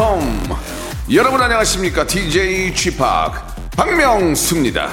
컴. 0.00 0.22
여러분 1.12 1.42
안녕하십니까? 1.42 2.06
DJ 2.06 2.72
p 2.72 2.96
박명수입니다. 3.76 4.88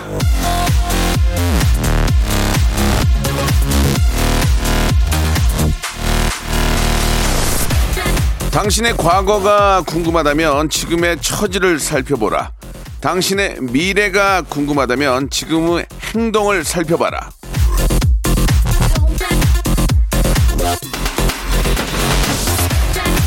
당신의 8.52 8.98
과거가 8.98 9.84
궁금하다면 9.88 10.70
지금의 10.70 11.22
처지를 11.22 11.80
살펴보라. 11.80 12.52
당신의 13.00 13.60
미래가 13.62 14.42
궁금하다면 14.42 15.30
지금의 15.30 15.86
행동을 16.14 16.66
살펴봐라 16.66 17.30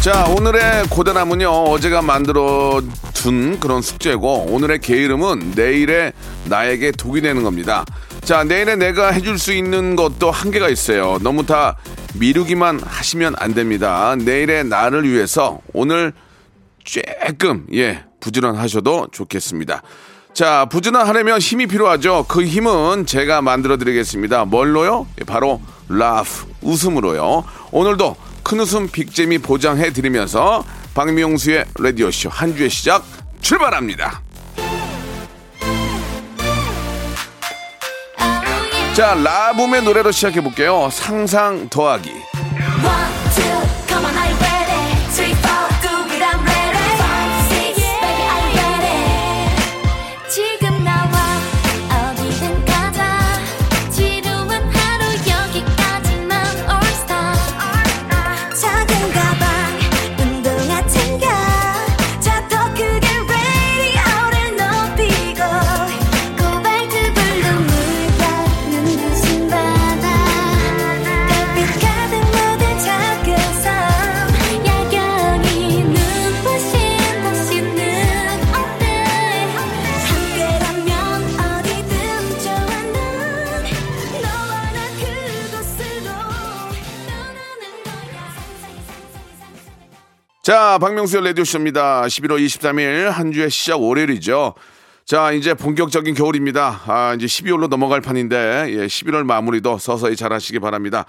자, 0.00 0.24
오늘의 0.24 0.86
고단함은요, 0.88 1.46
어제가 1.46 2.00
만들어 2.00 2.80
둔 3.12 3.60
그런 3.60 3.82
숙제고, 3.82 4.46
오늘의 4.48 4.78
게으름은 4.78 5.52
내일의 5.54 6.14
나에게 6.46 6.92
독이 6.92 7.20
되는 7.20 7.42
겁니다. 7.42 7.84
자, 8.22 8.42
내일에 8.42 8.76
내가 8.76 9.10
해줄 9.10 9.38
수 9.38 9.52
있는 9.52 9.96
것도 9.96 10.30
한계가 10.30 10.70
있어요. 10.70 11.18
너무 11.20 11.44
다 11.44 11.76
미루기만 12.14 12.80
하시면 12.82 13.34
안 13.36 13.52
됩니다. 13.52 14.16
내일의 14.16 14.64
나를 14.64 15.06
위해서 15.06 15.60
오늘 15.74 16.14
조금, 16.82 17.66
예, 17.74 18.02
부지런하셔도 18.20 19.08
좋겠습니다. 19.12 19.82
자, 20.32 20.64
부지런하려면 20.70 21.40
힘이 21.40 21.66
필요하죠. 21.66 22.24
그 22.26 22.42
힘은 22.42 23.04
제가 23.04 23.42
만들어 23.42 23.76
드리겠습니다. 23.76 24.46
뭘로요? 24.46 25.06
예, 25.20 25.24
바로 25.24 25.60
라프, 25.90 26.46
웃음으로요. 26.62 27.44
오늘도 27.70 28.16
큰 28.50 28.58
웃음 28.58 28.88
빅재미 28.88 29.38
보장해 29.38 29.92
드리면서 29.92 30.64
박명수의 30.92 31.66
라디오쇼 31.78 32.30
한 32.30 32.56
주의 32.56 32.68
시작 32.68 33.04
출발합니다. 33.40 34.20
자, 38.92 39.14
라붐의 39.14 39.84
노래로 39.84 40.10
시작해 40.10 40.40
볼게요. 40.40 40.88
상상 40.90 41.68
더하기. 41.68 42.10
자, 90.50 90.78
박명수의 90.80 91.22
라디오쇼입니다. 91.26 92.02
11월 92.02 92.44
23일 92.44 93.08
한 93.08 93.30
주의 93.30 93.48
시작 93.48 93.80
월요일이죠. 93.80 94.54
자, 95.04 95.30
이제 95.30 95.54
본격적인 95.54 96.16
겨울입니다. 96.16 96.80
아, 96.88 97.14
이제 97.14 97.26
12월로 97.26 97.68
넘어갈 97.68 98.00
판인데, 98.00 98.66
예, 98.70 98.86
11월 98.86 99.22
마무리도 99.22 99.78
서서히 99.78 100.16
잘 100.16 100.32
하시기 100.32 100.58
바랍니다. 100.58 101.04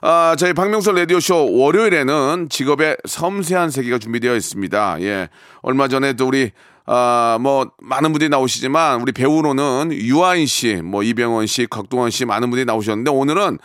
아, 0.00 0.34
저희 0.38 0.54
박명수 0.54 0.92
라디오쇼 0.92 1.58
월요일에는 1.58 2.48
직업의 2.48 2.96
섬세한 3.06 3.70
세계가 3.70 3.98
준비되어 3.98 4.34
있습니다. 4.34 4.96
예. 5.02 5.28
얼마 5.60 5.88
전에도 5.88 6.28
우리, 6.28 6.52
아, 6.86 7.36
뭐, 7.38 7.70
많은 7.82 8.12
분들이 8.12 8.30
나오시지만, 8.30 9.02
우리 9.02 9.12
배우로는 9.12 9.90
유아인 9.92 10.46
씨, 10.46 10.76
뭐, 10.76 11.02
이병헌 11.02 11.46
씨, 11.48 11.66
곽동원 11.66 12.10
씨, 12.10 12.24
많은 12.24 12.48
분들이 12.48 12.64
나오셨는데, 12.64 13.10
오늘은 13.10 13.58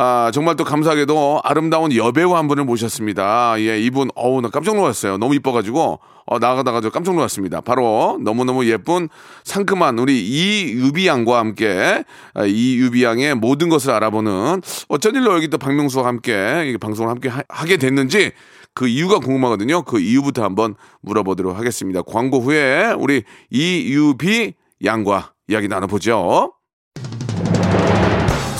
아, 0.00 0.30
정말 0.32 0.54
또 0.54 0.62
감사하게도 0.62 1.40
아름다운 1.42 1.92
여배우 1.92 2.36
한 2.36 2.46
분을 2.46 2.62
모셨습니다. 2.62 3.56
예, 3.58 3.80
이분, 3.80 4.10
어우, 4.14 4.40
나 4.40 4.48
깜짝 4.48 4.76
놀랐어요. 4.76 5.18
너무 5.18 5.34
이뻐가지고, 5.34 5.98
어, 6.24 6.38
나가다가 6.38 6.80
저 6.80 6.88
깜짝 6.88 7.16
놀랐습니다. 7.16 7.60
바로 7.60 8.16
너무너무 8.22 8.64
예쁜 8.66 9.08
상큼한 9.42 9.98
우리 9.98 10.24
이유비 10.24 11.04
양과 11.08 11.40
함께, 11.40 12.04
아, 12.34 12.44
이유비 12.44 13.02
양의 13.02 13.34
모든 13.34 13.68
것을 13.68 13.90
알아보는 13.90 14.62
어쩐 14.86 15.16
일로 15.16 15.34
여기 15.34 15.48
또 15.48 15.58
박명수와 15.58 16.06
함께 16.06 16.72
이 16.72 16.78
방송을 16.78 17.10
함께 17.10 17.28
하, 17.28 17.64
게 17.64 17.76
됐는지 17.76 18.30
그 18.74 18.86
이유가 18.86 19.18
궁금하거든요. 19.18 19.82
그 19.82 19.98
이유부터 19.98 20.44
한번 20.44 20.76
물어보도록 21.00 21.58
하겠습니다. 21.58 22.02
광고 22.02 22.38
후에 22.38 22.94
우리 22.96 23.24
이유비 23.50 24.54
양과 24.84 25.32
이야기 25.48 25.66
나눠보죠. 25.66 26.52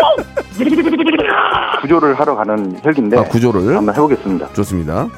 구조를 1.82 2.18
하러 2.18 2.34
가는 2.36 2.78
헬기인데 2.84 3.18
아, 3.18 3.24
구조를 3.24 3.76
한번 3.76 3.94
해보겠습니다. 3.94 4.52
좋습니다. 4.54 5.08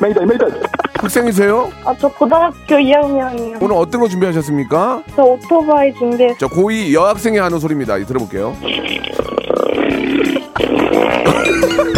메이다, 0.00 0.24
메이다. 0.24 0.46
학생이세요? 0.94 1.70
아, 1.84 1.94
저 1.98 2.08
고등학교 2.08 2.56
2학년이요. 2.76 3.62
오늘 3.62 3.76
어떤 3.76 4.00
거 4.00 4.08
준비하셨습니까? 4.08 5.02
저 5.14 5.22
오토바이 5.22 5.92
준비했어요. 5.94 6.38
자, 6.38 6.46
고2 6.46 6.92
여학생이 6.92 7.38
하는 7.38 7.58
소리입니다. 7.58 7.96
들어볼게요. 8.04 8.56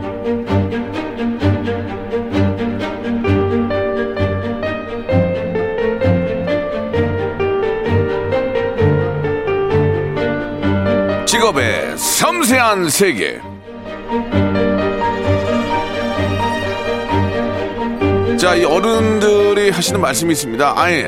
섬세한 12.51 12.89
세계. 12.89 13.39
자, 18.37 18.55
이 18.55 18.65
어른들이 18.65 19.69
하시는 19.69 20.01
말씀이 20.01 20.33
있습니다. 20.33 20.73
아이, 20.75 21.05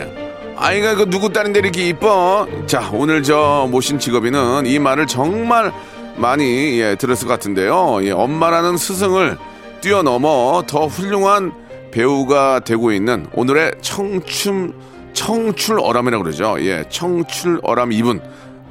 아이가 0.56 0.96
그 0.96 1.10
누구 1.10 1.34
딸인데 1.34 1.60
이렇게 1.60 1.90
이뻐? 1.90 2.48
자, 2.66 2.90
오늘 2.94 3.24
저 3.24 3.68
모신 3.70 4.00
직업인은 4.00 4.66
이 4.68 4.80
말을 4.80 5.06
정말 5.06 5.74
많이 6.16 6.80
예, 6.80 6.96
들었을 6.96 7.28
것 7.28 7.34
같은데요. 7.34 8.00
예, 8.04 8.12
엄마라는 8.12 8.78
스승을 8.78 9.38
뛰어넘어 9.82 10.64
더 10.66 10.88
훌륭한 10.88 11.52
배우가 11.92 12.62
되고 12.62 12.94
있는 12.94 13.28
오늘의 13.34 13.74
청춘 13.82 14.74
청출어람이라고 15.12 16.24
그러죠. 16.24 16.56
예, 16.60 16.86
청출어람 16.90 17.92
이분 17.92 18.22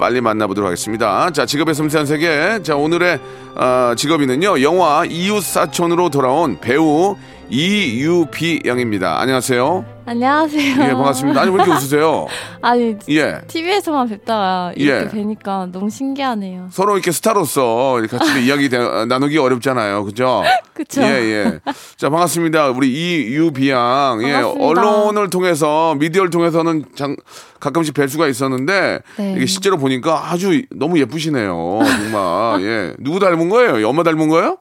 빨리 0.03 0.21
만나보도록 0.21 0.67
하겠습니다. 0.67 1.31
자, 1.31 1.47
직업의 1.47 1.77
섬세한 1.77 2.07
세계. 2.07 2.61
자, 2.65 2.75
오늘의 2.75 3.21
어, 3.55 3.95
직업인은요. 3.97 4.61
영화 4.61 5.05
이웃사촌으로 5.05 6.11
돌아온 6.11 6.59
배우 6.59 7.15
이유비 7.49 8.63
양입니다. 8.67 9.21
안녕하세요. 9.21 9.92
안녕하세요. 10.05 10.83
예, 10.83 10.93
반갑습니다. 10.95 11.41
아니, 11.43 11.51
왜 11.51 11.57
이렇게 11.57 11.71
웃으세요? 11.71 12.27
아니, 12.61 12.97
예. 13.09 13.41
TV에서만 13.47 14.09
뵙다가 14.09 14.73
이렇게 14.75 15.05
예. 15.05 15.09
뵈니까 15.09 15.69
너무 15.71 15.91
신기하네요. 15.91 16.69
서로 16.73 16.95
이렇게 16.95 17.13
스타로서 17.13 18.01
같이 18.11 18.43
이야기 18.45 18.69
대- 18.69 18.79
나누기 19.07 19.39
어렵잖아요. 19.39 20.05
그죠? 20.05 20.43
그쵸? 20.75 21.03
예, 21.03 21.07
예. 21.07 21.61
자, 21.97 22.11
반갑습니다. 22.11 22.71
우리 22.71 22.91
이유비 22.93 23.71
양. 23.71 24.19
예. 24.25 24.33
언론을 24.35 25.31
통해서, 25.31 25.95
미디어를 25.95 26.31
통해서는 26.31 26.85
장, 26.97 27.15
가끔씩 27.61 27.95
뵐 27.95 28.09
수가 28.09 28.27
있었는데, 28.27 29.01
네. 29.19 29.35
이게 29.37 29.47
실제로 29.47 29.79
보니까 29.79 30.33
아주 30.33 30.63
너무 30.75 30.99
예쁘시네요. 30.99 31.79
정말. 31.85 32.63
예. 32.63 32.95
누구 32.99 33.21
닮은 33.21 33.49
거예요? 33.49 33.89
엄마 33.89 34.03
닮은 34.03 34.29
거예요? 34.29 34.59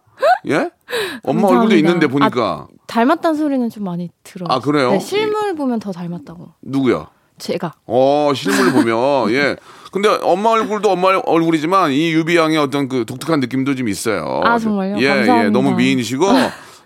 예? 0.48 0.70
엄마 1.24 1.48
얼굴도 1.48 1.48
감사합니다. 1.48 1.76
있는데 1.76 2.08
보니까. 2.08 2.68
닮았다는 2.88 3.38
소리는 3.38 3.70
좀 3.70 3.84
많이 3.86 4.10
들어요. 4.24 4.48
아, 4.50 4.60
그래요? 4.60 4.92
네, 4.92 5.00
실물 5.00 5.56
보면 5.56 5.80
더 5.80 5.92
닮았다고. 5.92 6.54
누구야? 6.62 7.08
제가. 7.38 7.74
어, 7.88 8.32
실물을 8.36 8.74
보면, 8.74 9.32
예. 9.32 9.56
근데 9.92 10.10
엄마 10.22 10.52
얼굴도 10.52 10.90
엄마 10.90 11.10
얼굴이지만 11.26 11.92
이 11.92 12.12
유비 12.12 12.38
양의 12.38 12.58
어떤 12.58 12.88
그 12.88 13.06
독특한 13.06 13.40
느낌도 13.40 13.76
좀 13.76 13.88
있어요. 13.90 14.42
아, 14.44 14.58
정말요? 14.60 14.98
예, 14.98 15.02
예. 15.02 15.08
감사합니다. 15.08 15.50
너무 15.52 15.76
미인이시고, 15.76 16.26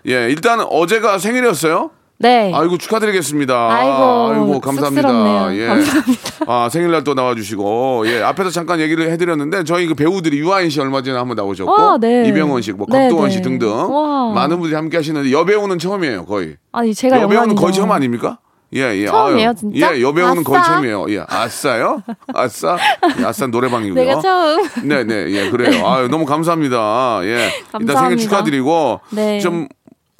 예. 0.08 0.28
일단 0.30 0.60
어제가 0.60 1.18
생일이었어요? 1.18 1.90
네. 2.18 2.50
아이고 2.54 2.78
축하드리겠습니다. 2.78 3.68
아이고, 3.70 4.60
감사합니다. 4.60 5.08
쑥스럽네요. 5.08 5.62
예. 5.62 5.66
감사합니다. 5.66 6.20
아 6.46 6.68
생일날 6.70 7.04
또 7.04 7.14
나와주시고 7.14 8.04
예 8.06 8.22
앞에서 8.22 8.50
잠깐 8.50 8.80
얘기를 8.80 9.10
해드렸는데 9.10 9.64
저희 9.64 9.86
그 9.86 9.94
배우들이 9.94 10.38
유아인 10.38 10.70
씨 10.70 10.80
얼마 10.80 11.02
전에 11.02 11.16
한 11.16 11.26
번 11.26 11.36
나오셨고 11.36 11.72
아, 11.74 11.98
네. 11.98 12.28
이병헌 12.28 12.62
씨, 12.62 12.72
뭐 12.72 12.86
네, 12.88 13.08
네. 13.10 13.30
씨 13.30 13.42
등등 13.42 13.68
와. 13.92 14.32
많은 14.32 14.58
분들이 14.58 14.74
함께 14.76 14.96
하시는데 14.96 15.30
여배우는 15.32 15.78
처음이에요 15.78 16.24
거의. 16.24 16.56
아니, 16.72 16.94
제가 16.94 17.16
여배우는 17.20 17.48
거의 17.48 17.48
영광이죠. 17.56 17.80
처음 17.80 17.90
아닙니까? 17.92 18.38
예, 18.74 18.80
예. 18.96 19.06
처음이에요, 19.06 19.54
진짜? 19.54 19.96
예, 19.96 20.02
여배우는 20.02 20.42
거의 20.44 20.58
아싸? 20.60 20.72
처음이에요. 20.74 21.06
예, 21.10 21.24
아싸요? 21.28 22.02
아싸? 22.34 22.76
예, 23.20 23.24
아싸 23.24 23.46
노래방이고요. 23.46 23.94
내가 24.04 24.20
처음. 24.20 24.64
네, 24.82 25.04
네, 25.04 25.30
예, 25.30 25.50
그래요. 25.50 25.86
아유, 25.86 26.08
너무 26.08 26.26
감사합니다. 26.26 27.20
예. 27.22 27.28
일단 27.78 27.78
생일 27.78 27.86
감사합니다. 27.86 28.22
축하드리고. 28.22 29.00
네. 29.10 29.38
좀 29.40 29.68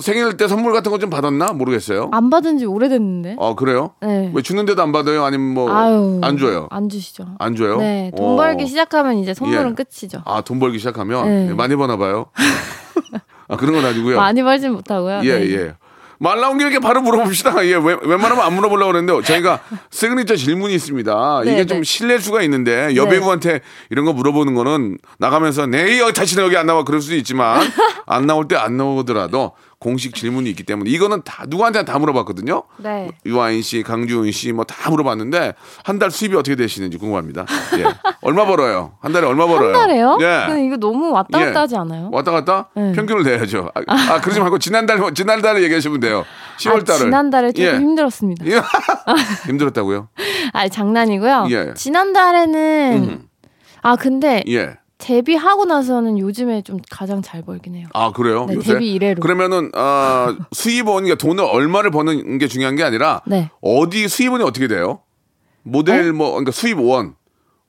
생일 0.02 0.36
때 0.36 0.46
선물 0.46 0.72
같은 0.74 0.90
거 0.92 0.98
좀 0.98 1.08
받았나? 1.08 1.52
모르겠어요. 1.54 2.10
안 2.12 2.28
받은 2.30 2.58
지 2.58 2.66
오래됐는데. 2.66 3.36
어, 3.38 3.54
그래요? 3.54 3.92
네. 4.02 4.30
왜 4.34 4.42
주는데도 4.42 4.82
안 4.82 4.92
받아요? 4.92 5.24
아니면 5.24 5.54
뭐. 5.54 5.70
안 5.70 6.36
줘요? 6.38 6.68
안 6.70 6.88
주시죠. 6.88 7.26
안 7.38 7.56
줘요? 7.56 7.78
네. 7.78 8.10
돈 8.16 8.32
어. 8.32 8.36
벌기 8.36 8.66
시작하면 8.66 9.16
이제 9.18 9.32
선물은 9.32 9.70
예. 9.78 9.84
끝이죠. 9.84 10.22
아, 10.26 10.42
돈 10.42 10.58
벌기 10.58 10.78
시작하면 10.78 11.24
네. 11.26 11.48
예, 11.50 11.54
많이 11.54 11.74
버나 11.76 11.96
봐요. 11.96 12.26
아, 13.48 13.56
그런 13.56 13.74
건 13.74 13.84
아니고요. 13.86 14.16
많이 14.16 14.42
벌진 14.42 14.72
못하고요. 14.72 15.20
예, 15.24 15.38
네. 15.38 15.50
예. 15.52 15.74
말 16.18 16.40
나온 16.40 16.56
김에 16.56 16.78
바로 16.78 17.02
물어봅시다. 17.02 17.66
예, 17.66 17.74
웬- 17.74 17.98
웬만하면 18.02 18.42
안 18.42 18.54
물어보려고 18.54 18.90
그랬는데 18.92 19.22
저희가 19.26 19.60
시그니처 19.90 20.36
질문이 20.36 20.74
있습니다. 20.74 21.42
네, 21.44 21.52
이게 21.52 21.66
좀 21.66 21.78
네. 21.78 21.84
실례일 21.84 22.20
수가 22.22 22.40
있는데 22.42 22.96
여배우한테 22.96 23.60
이런 23.90 24.06
거 24.06 24.14
물어보는 24.14 24.54
거는 24.54 24.96
나가면서 25.18 25.66
네, 25.66 26.00
다시는 26.12 26.42
여기 26.44 26.56
안 26.56 26.64
나와 26.64 26.84
그럴 26.84 27.02
수도 27.02 27.14
있지만 27.16 27.60
안 28.06 28.26
나올 28.26 28.48
때 28.48 28.56
안 28.56 28.78
나오더라도 28.78 29.52
공식 29.78 30.14
질문이 30.14 30.48
있기 30.50 30.62
때문에 30.62 30.90
이거는 30.90 31.20
다 31.24 31.44
누구한테 31.48 31.84
다 31.84 31.98
물어봤거든요. 31.98 32.62
네. 32.78 33.10
유아인 33.26 33.60
씨, 33.60 33.82
강주은 33.82 34.30
씨뭐 34.32 34.64
다 34.64 34.90
물어봤는데 34.90 35.54
한 35.84 35.98
달 35.98 36.10
수입이 36.10 36.34
어떻게 36.36 36.56
되시는지 36.56 36.96
궁금합니다. 36.98 37.46
예. 37.78 37.84
얼마 38.22 38.44
벌어요? 38.46 38.92
한 39.00 39.12
달에 39.12 39.26
얼마 39.26 39.46
벌어요? 39.46 39.74
한 39.74 39.80
달에요? 39.88 40.18
예. 40.20 40.44
근데 40.46 40.66
이거 40.66 40.76
너무 40.76 41.10
왔다 41.10 41.38
갔다 41.38 41.50
예. 41.50 41.54
하지 41.54 41.76
않아요? 41.76 42.10
왔다 42.12 42.30
갔다 42.32 42.68
네. 42.74 42.92
평균을 42.92 43.22
내야죠. 43.22 43.70
아, 43.74 43.80
아, 43.86 44.20
그러지 44.20 44.40
말고 44.40 44.58
지난달 44.58 44.98
지난달을 45.14 45.62
얘기하시면 45.64 46.00
돼요. 46.00 46.24
10월 46.58 46.84
달을. 46.86 46.92
아, 47.00 47.04
지난달에 47.04 47.52
조금 47.52 47.64
예. 47.70 47.76
힘들었습니다. 47.78 48.46
예. 48.46 48.60
힘들었다고요? 49.46 50.08
아 50.52 50.68
장난이고요. 50.68 51.46
예. 51.50 51.74
지난달에는 51.74 53.08
음. 53.08 53.22
아 53.82 53.96
근데 53.96 54.42
예. 54.48 54.76
데뷔하고 54.98 55.66
나서는 55.66 56.18
요즘에 56.18 56.62
좀 56.62 56.78
가장 56.90 57.20
잘 57.22 57.42
벌긴 57.42 57.74
해요. 57.74 57.86
아 57.92 58.12
그래요? 58.12 58.46
네, 58.46 58.54
요새? 58.54 58.74
데뷔 58.74 58.94
이래로. 58.94 59.20
그러면은 59.20 59.70
아, 59.74 60.36
수입원 60.52 61.04
그러니까 61.04 61.16
돈을 61.16 61.44
얼마를 61.44 61.90
버는 61.90 62.38
게 62.38 62.48
중요한 62.48 62.76
게 62.76 62.82
아니라 62.82 63.22
네. 63.26 63.50
어디 63.60 64.08
수입원이 64.08 64.42
어떻게 64.42 64.68
돼요? 64.68 65.00
모델 65.62 66.12
뭐 66.12 66.30
그러니까 66.30 66.52
수입원. 66.52 67.14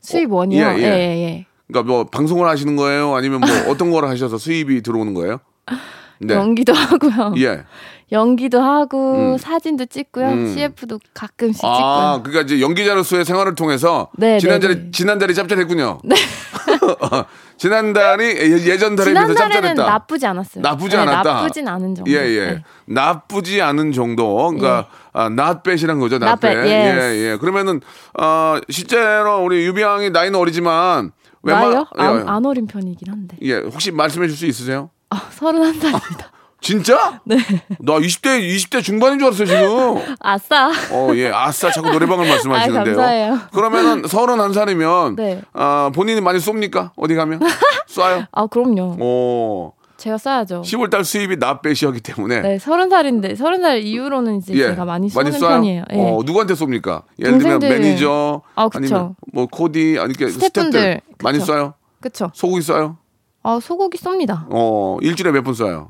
수입원이요. 0.01 0.63
예, 0.63 0.67
예, 0.77 0.81
예. 0.81 0.83
예, 0.83 1.23
예. 1.23 1.45
그러니까 1.67 1.91
뭐 1.91 2.03
방송을 2.05 2.47
하시는 2.47 2.75
거예요? 2.77 3.15
아니면 3.15 3.41
뭐 3.41 3.49
어떤 3.71 3.91
걸 3.91 4.05
하셔서 4.05 4.37
수입이 4.37 4.81
들어오는 4.81 5.13
거예요? 5.13 5.39
네. 6.19 6.33
연기도 6.35 6.73
하고요. 6.73 7.33
예. 7.37 7.63
연기도 8.11 8.61
하고 8.61 9.33
음. 9.33 9.37
사진도 9.37 9.85
찍고요. 9.85 10.27
음. 10.29 10.53
CF도 10.53 10.99
가끔씩 11.13 11.63
아, 11.65 11.73
찍고요. 11.75 12.23
그러니까 12.23 12.41
이제 12.41 12.61
연기자로서의 12.63 13.25
생활을 13.25 13.55
통해서 13.55 14.09
네, 14.17 14.39
지난달에 14.39 14.75
네, 14.75 14.81
네. 14.85 14.91
지난달이 14.91 15.33
짭짤했군요. 15.35 15.99
네. 16.05 16.15
지난달이 17.57 18.23
예- 18.23 18.65
예전 18.71 18.95
달에 18.95 19.11
비해서 19.13 19.33
짭짤했다. 19.33 19.83
나쁘지 19.85 20.25
않았어요. 20.25 20.61
나쁘지 20.61 20.95
네, 20.95 21.01
않았다. 21.01 21.33
나쁘진 21.33 21.67
않은 21.67 21.95
정도. 21.95 22.11
예, 22.11 22.15
예. 22.17 22.45
네. 22.45 22.63
나쁘지 22.85 23.61
않은 23.61 23.91
정도. 23.91 24.35
그러니까 24.51 24.87
아, 25.11 25.25
not 25.25 25.59
bad이란 25.63 25.99
거죠. 25.99 26.17
bad. 26.19 26.47
yes. 26.47 26.67
예, 26.69 27.31
예. 27.33 27.37
그러면은 27.37 27.81
어, 28.19 28.57
실제로 28.69 29.43
우리 29.43 29.65
유비 29.65 29.81
양이 29.81 30.09
나이는 30.11 30.39
어리지만 30.39 31.11
나요? 31.41 31.85
예, 31.97 32.01
안, 32.03 32.27
안 32.29 32.45
어린 32.45 32.67
편이긴 32.67 33.11
한데. 33.11 33.37
예, 33.41 33.55
혹시 33.57 33.91
말씀해 33.91 34.27
줄 34.27 34.37
수 34.37 34.45
있으세요? 34.45 34.91
아, 35.09 35.29
31살입니다. 35.37 36.25
진짜? 36.59 37.21
네. 37.23 37.37
나 37.79 37.93
20대 37.99 38.39
20대 38.41 38.83
중반인 38.83 39.19
줄 39.19 39.27
알았어요, 39.27 39.45
지금. 39.47 40.15
아싸. 40.19 40.69
어, 40.91 41.11
예. 41.13 41.29
아싸 41.31 41.71
자꾸 41.71 41.91
노래방을 41.91 42.27
말씀하시는데요. 42.27 42.79
아이, 42.81 42.85
감사해요. 42.95 43.39
그러면은 43.53 44.01
31살이면 44.01 45.15
네. 45.15 45.41
아, 45.53 45.91
본인이 45.93 46.19
많이 46.19 46.39
쏩니까? 46.39 46.89
어디 46.95 47.13
가면? 47.15 47.39
쏴요? 47.87 48.25
아, 48.31 48.47
그럼요. 48.47 48.97
어. 48.99 49.73
제가 49.97 50.17
써야죠. 50.17 50.61
10월 50.61 50.89
달 50.91 51.03
수입이 51.03 51.37
나 51.37 51.59
빼시였기 51.61 52.01
때문에 52.01 52.41
네, 52.41 52.59
서른 52.59 52.87
살인데 52.89 53.33
서른 53.35 53.61
살 53.63 53.81
이후로는 53.81 54.37
이제 54.37 54.53
제가 54.55 54.85
많이 54.85 55.09
쏘는 55.09 55.31
쏴요? 55.31 55.39
편이에요. 55.47 55.83
예. 55.91 55.95
어, 55.99 56.21
누구한테 56.23 56.53
쏩니까? 56.53 57.01
예를 57.19 57.39
들면. 57.39 57.59
매니저 57.59 58.41
아, 58.55 58.67
그쵸. 58.69 58.77
아니면 58.95 59.15
뭐 59.33 59.47
코디 59.47 59.97
아니 59.99 60.13
그 60.15 60.29
스태프분들. 60.29 60.79
스태프들 60.79 61.01
많이. 61.23 61.39
쏴요? 61.39 61.73
그쵸. 61.99 62.29
소고기 62.35 62.61
쏴요? 62.61 62.97
아, 63.43 63.59
소고기 63.61 63.97
쏩니다. 63.97 64.45
어, 64.49 64.97
일주일에 65.01 65.31
몇 65.31 65.43
번 65.43 65.53
쏴요? 65.53 65.89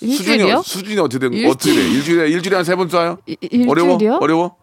일주일이요? 0.00 0.62
수준이, 0.62 0.62
수준이 0.62 0.98
어떻게 1.00 1.18
된 1.18 1.32
일주일. 1.34 1.50
어떻게 1.50 1.74
돼? 1.74 1.88
일주일에 1.90 2.28
일주일에 2.28 2.56
한 2.56 2.64
세 2.64 2.74
번 2.76 2.88
쏴요? 2.88 3.18
이- 3.26 3.36
이- 3.42 3.66
어려워? 3.68 3.92
일주일이요? 3.92 4.18
어려워? 4.20 4.56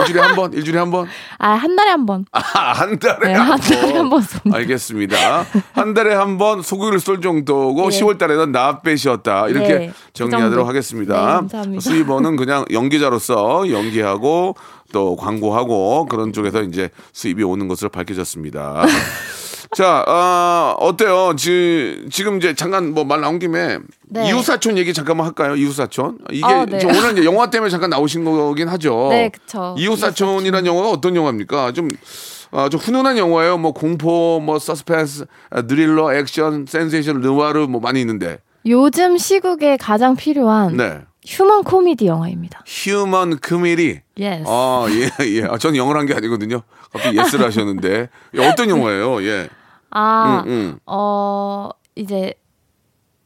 일주일에 0.00 0.20
한 0.20 0.34
번? 0.34 0.52
일주일에 0.54 0.78
한 0.78 0.90
번? 0.90 1.06
아, 1.38 1.50
한 1.50 1.76
달에 1.76 1.90
한 1.90 2.06
번. 2.06 2.24
아, 2.32 2.40
한 2.40 2.98
달에 2.98 3.28
네, 3.28 3.34
한 3.34 3.52
한 3.52 3.60
달에 3.60 3.80
번. 3.92 3.96
한번 3.96 4.20
쏩니다. 4.22 4.54
알겠습니다. 4.54 5.46
한 5.74 5.94
달에 5.94 6.14
한 6.14 6.38
번 6.38 6.62
소고기를 6.62 6.98
쏠 6.98 7.20
정도고 7.20 7.84
예. 7.92 7.98
10월 8.00 8.18
달에는 8.18 8.50
나빼시였다. 8.50 9.48
이렇게 9.48 9.68
네, 9.78 9.86
그 9.88 10.12
정리하도록 10.14 10.54
정도. 10.54 10.68
하겠습니다. 10.68 11.42
네. 11.68 11.78
수입원은 11.78 12.36
그냥 12.36 12.64
연기자로서 12.72 13.70
연기하고 13.70 14.56
또 14.92 15.14
광고하고 15.16 16.06
그런 16.06 16.32
쪽에서 16.32 16.62
이제 16.62 16.88
수입이 17.12 17.44
오는 17.44 17.68
것으로 17.68 17.90
밝혀졌습니다. 17.90 18.84
자, 19.76 20.04
어, 20.06 20.74
어때요? 20.80 21.34
지, 21.36 22.04
지금 22.10 22.38
이제 22.38 22.54
잠깐 22.54 22.92
뭐 22.92 23.04
말 23.04 23.20
나온 23.20 23.38
김에 23.38 23.78
네. 24.08 24.28
이웃사촌 24.28 24.76
얘기 24.78 24.92
잠깐만 24.92 25.26
할까요? 25.26 25.54
이웃사촌. 25.54 26.18
이게 26.32 26.44
아, 26.44 26.64
네. 26.66 26.78
저 26.80 26.88
오늘 26.88 27.12
이제 27.12 27.24
영화 27.24 27.48
때문에 27.50 27.70
잠깐 27.70 27.90
나오신 27.90 28.24
거긴 28.24 28.68
하죠. 28.68 29.08
네, 29.10 29.28
그쵸. 29.28 29.76
이웃사촌이라는 29.78 30.66
영화가 30.66 30.90
어떤 30.90 31.14
영화입니까? 31.14 31.70
좀, 31.72 31.88
아, 32.50 32.68
좀 32.68 32.80
훈훈한 32.80 33.16
영화예요. 33.16 33.58
뭐 33.58 33.72
공포, 33.72 34.40
뭐 34.40 34.58
서스펜스, 34.58 35.26
아, 35.50 35.62
드릴러, 35.62 36.14
액션, 36.16 36.66
센세이션, 36.68 37.20
르와르 37.20 37.66
뭐 37.68 37.80
많이 37.80 38.00
있는데. 38.00 38.38
요즘 38.66 39.16
시국에 39.18 39.76
가장 39.76 40.16
필요한 40.16 40.76
네. 40.76 41.00
human 41.26 41.62
comedy 41.64 42.06
영화입니다. 42.06 42.62
human 42.66 43.38
comedy. 43.38 44.00
Yes. 44.18 44.44
아, 44.46 44.86
예, 44.90 45.10
예. 45.36 45.44
아, 45.44 45.58
전 45.58 45.76
영어를 45.76 46.00
한 46.00 46.06
게 46.08 46.14
아니거든요. 46.14 46.62
갑자기 46.92 47.18
yes를 47.18 47.46
하셨는데. 47.46 48.08
예, 48.34 48.40
어떤 48.48 48.68
영화예요? 48.68 49.22
예. 49.22 49.48
아, 49.90 50.44
음, 50.46 50.50
음. 50.50 50.78
어, 50.86 51.70
이제 51.94 52.34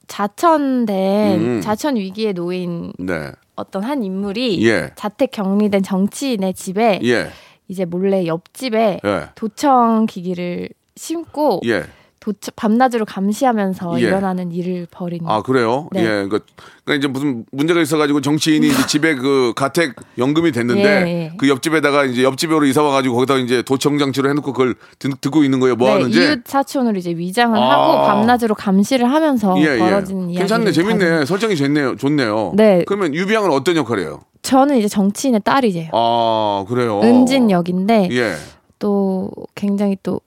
좌천된 0.07 1.41
음. 1.41 1.61
좌천 1.61 1.97
위기에 1.97 2.33
놓인 2.33 2.93
네. 2.99 3.33
어떤 3.57 3.83
한 3.85 4.03
인물이 4.03 4.67
예. 4.67 4.91
자택 4.97 5.31
격리된 5.31 5.83
정치인의 5.83 6.55
집에 6.55 7.01
예. 7.05 7.31
이제 7.69 7.85
몰래 7.85 8.27
옆집에 8.27 9.01
예. 9.05 9.29
도청 9.35 10.07
기기를 10.07 10.69
심고 10.97 11.61
예. 11.67 11.85
도처, 12.25 12.53
밤낮으로 12.57 13.05
감시하면서 13.05 14.01
예. 14.01 14.07
일어나는 14.07 14.51
일을 14.51 14.87
벌이는. 14.91 15.29
아 15.29 15.43
그래요? 15.43 15.91
네. 15.93 16.01
예, 16.01 16.07
그러니까, 16.07 16.39
그러니까 16.83 16.95
이제 16.95 17.07
무슨 17.07 17.45
문제가 17.53 17.83
있어가지고 17.83 18.23
정치인이 18.23 18.67
이제 18.67 18.87
집에 18.87 19.15
그 19.15 19.53
가택 19.55 19.95
연금이 20.17 20.51
됐는데 20.51 20.83
예, 20.83 21.07
예. 21.07 21.33
그 21.37 21.51
옆집에다가 21.51 22.07
이제 22.07 22.23
옆집으로 22.23 22.65
이사 22.65 22.83
와가지고 22.83 23.15
거기다 23.15 23.37
이제 23.37 23.61
도청 23.61 23.99
장치를 23.99 24.31
해놓고 24.31 24.55
그걸 24.55 24.75
듣, 24.99 25.21
듣고 25.21 25.45
있는 25.45 25.61
거예요. 25.61 25.77
뭐 25.77 25.89
네, 25.89 25.95
하는지. 25.95 26.19
이웃 26.19 26.41
사촌으로 26.47 26.97
이제 26.97 27.11
위장을 27.11 27.59
아. 27.59 27.71
하고 27.73 28.07
밤낮으로 28.07 28.55
감시를 28.55 29.11
하면서 29.11 29.55
예, 29.59 29.75
예. 29.75 29.79
벌어지는 29.79 30.31
이야기. 30.31 30.39
괜찮네, 30.39 30.73
재밌네. 30.73 31.27
설정이 31.27 31.57
좋네요. 31.57 31.97
좋네요. 31.97 32.53
네. 32.57 32.85
그러면 32.87 33.15
유비양은 33.15 33.51
어떤 33.51 33.77
역할이에요? 33.77 34.21
저는 34.41 34.79
이제 34.79 34.89
정치인의 34.89 35.43
딸이제요. 35.45 35.91
아 35.93 36.65
그래요. 36.69 37.01
은진 37.03 37.51
역인데 37.51 38.09
예, 38.13 38.35
또 38.79 39.31
굉장히 39.55 39.99
또 40.03 40.21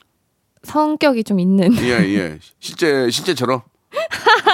성격이 0.64 1.24
좀 1.24 1.40
있는 1.40 1.76
예, 1.80 1.90
예. 2.16 2.40
실제 2.60 3.10
실제처럼. 3.10 3.62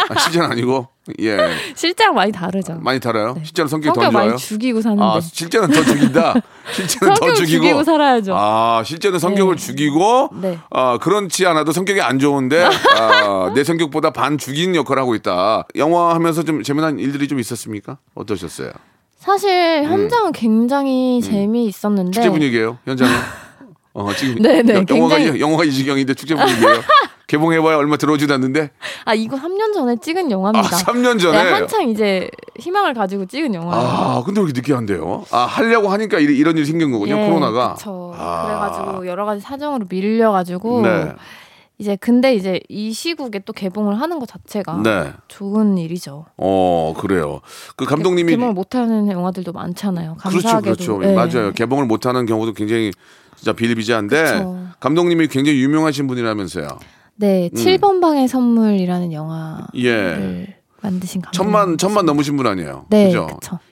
아, 0.10 0.20
실제는 0.20 0.50
아니고 0.52 0.88
예 1.20 1.38
실제랑 1.76 2.14
많이 2.16 2.32
다르죠. 2.32 2.76
많이 2.76 3.00
달아요. 3.00 3.36
실제로 3.44 3.68
성격이 3.68 3.94
더 3.94 4.02
성격 4.02 4.12
좋아요. 4.12 4.28
많이 4.30 4.38
죽이고 4.38 4.82
사는데 4.82 5.04
아 5.04 5.20
실제는 5.20 5.70
더 5.72 5.84
죽인다. 5.84 6.34
실제는 6.72 7.14
더 7.16 7.34
죽이고. 7.34 7.64
죽이고 7.64 7.84
살아야죠. 7.84 8.36
아 8.38 8.84
실제는 8.86 9.20
성격을 9.20 9.56
네. 9.58 9.62
죽이고 9.66 10.30
네. 10.42 10.60
아 10.70 10.98
그렇지 11.00 11.46
않아도 11.48 11.72
성격이 11.72 12.00
안 12.02 12.20
좋은데 12.20 12.64
아, 12.64 13.52
내 13.54 13.64
성격보다 13.64 14.12
반 14.12 14.38
죽인 14.38 14.76
역할을 14.76 15.02
하고 15.02 15.16
있다. 15.16 15.66
영화 15.76 16.14
하면서 16.16 16.44
좀 16.44 16.64
재미난 16.64 17.00
일들이 17.00 17.28
좀 17.28 17.40
있었습니까? 17.40 17.98
어떠셨어요? 18.16 18.72
사실 19.18 19.84
현장은 19.84 20.32
굉장히 20.34 21.22
재미있었는데 21.22 22.10
음. 22.10 22.12
축제 22.12 22.30
분위기예요 22.30 22.78
현장은. 22.86 23.12
어 23.94 24.12
지금 24.14 24.42
네, 24.42 24.62
네, 24.64 24.74
여- 24.74 24.78
영화가 24.90 25.16
굉장히- 25.18 25.38
이- 25.38 25.42
영화가 25.42 25.64
이 25.66 25.72
지경인데 25.72 26.14
축제 26.16 26.36
분위기예요. 26.36 26.82
개봉해봐야 27.28 27.78
얼마 27.78 27.96
들어오지도 27.98 28.34
않는데 28.34 28.72
아 29.06 29.14
이거 29.14 29.38
3년 29.38 29.74
전에 29.74 29.96
찍은 30.02 30.30
영화입니다. 30.30 30.68
아 30.76 30.80
3년 30.80 31.20
전에 31.20 31.44
네, 31.44 31.52
한창 31.52 31.88
이제 31.90 32.30
희망을 32.60 32.94
가지고 32.94 33.26
찍은 33.26 33.54
영화예요. 33.54 33.88
아 33.88 34.24
근데 34.26 34.42
왜 34.42 34.46
이렇게 34.46 34.60
늦게 34.62 34.74
한대요? 34.74 35.24
아 35.32 35.40
하려고 35.46 35.90
하니까 35.90 36.20
이- 36.20 36.24
이런 36.24 36.58
일이 36.58 36.66
생긴 36.66 36.92
거군요 36.92 37.18
예, 37.18 37.28
코로나가. 37.28 37.76
그쵸. 37.76 38.14
아. 38.18 38.46
그래가지고 38.46 39.08
여러 39.08 39.26
가지 39.26 39.42
사정으로 39.42 39.86
밀려가지고 39.90 40.82
네. 40.82 41.12
이제 41.80 41.96
근데 42.00 42.36
이제 42.36 42.60
이 42.70 42.94
시국에 42.94 43.40
또 43.40 43.54
개봉을 43.54 44.00
하는 44.00 44.20
것 44.20 44.28
자체가 44.28 44.82
네. 44.84 45.12
좋은 45.28 45.78
일이죠. 45.78 46.26
어 46.38 46.94
그래요. 46.98 47.42
그 47.76 47.86
감독님이 47.86 48.32
개봉을 48.34 48.54
못하는 48.54 49.10
영화들도 49.12 49.54
많잖아요. 49.54 50.16
그렇죠, 50.20 50.38
감사하게도. 50.42 50.76
그렇죠. 50.76 50.98
네. 51.00 51.14
맞아요. 51.16 51.52
개봉을 51.54 51.86
못하는 51.86 52.26
경우도 52.28 52.54
굉장히 52.54 52.92
진짜 53.44 53.52
비일비재한데 53.52 54.24
그쵸. 54.24 54.68
감독님이 54.80 55.28
굉장히 55.28 55.60
유명하신 55.62 56.08
분이라면서요. 56.08 56.68
네, 57.18 57.50
음. 57.54 57.58
7번 57.58 58.00
방의 58.00 58.30
선물이라는 58.30 59.12
영화를 59.12 59.66
예. 59.84 60.56
만드신 60.82 61.22
감독. 61.22 61.36
천만 61.36 61.78
천만 61.78 62.06
넘으신 62.06 62.38
분 62.38 62.48
아니에요. 62.48 62.86
네, 62.90 63.08
그죠? 63.08 63.28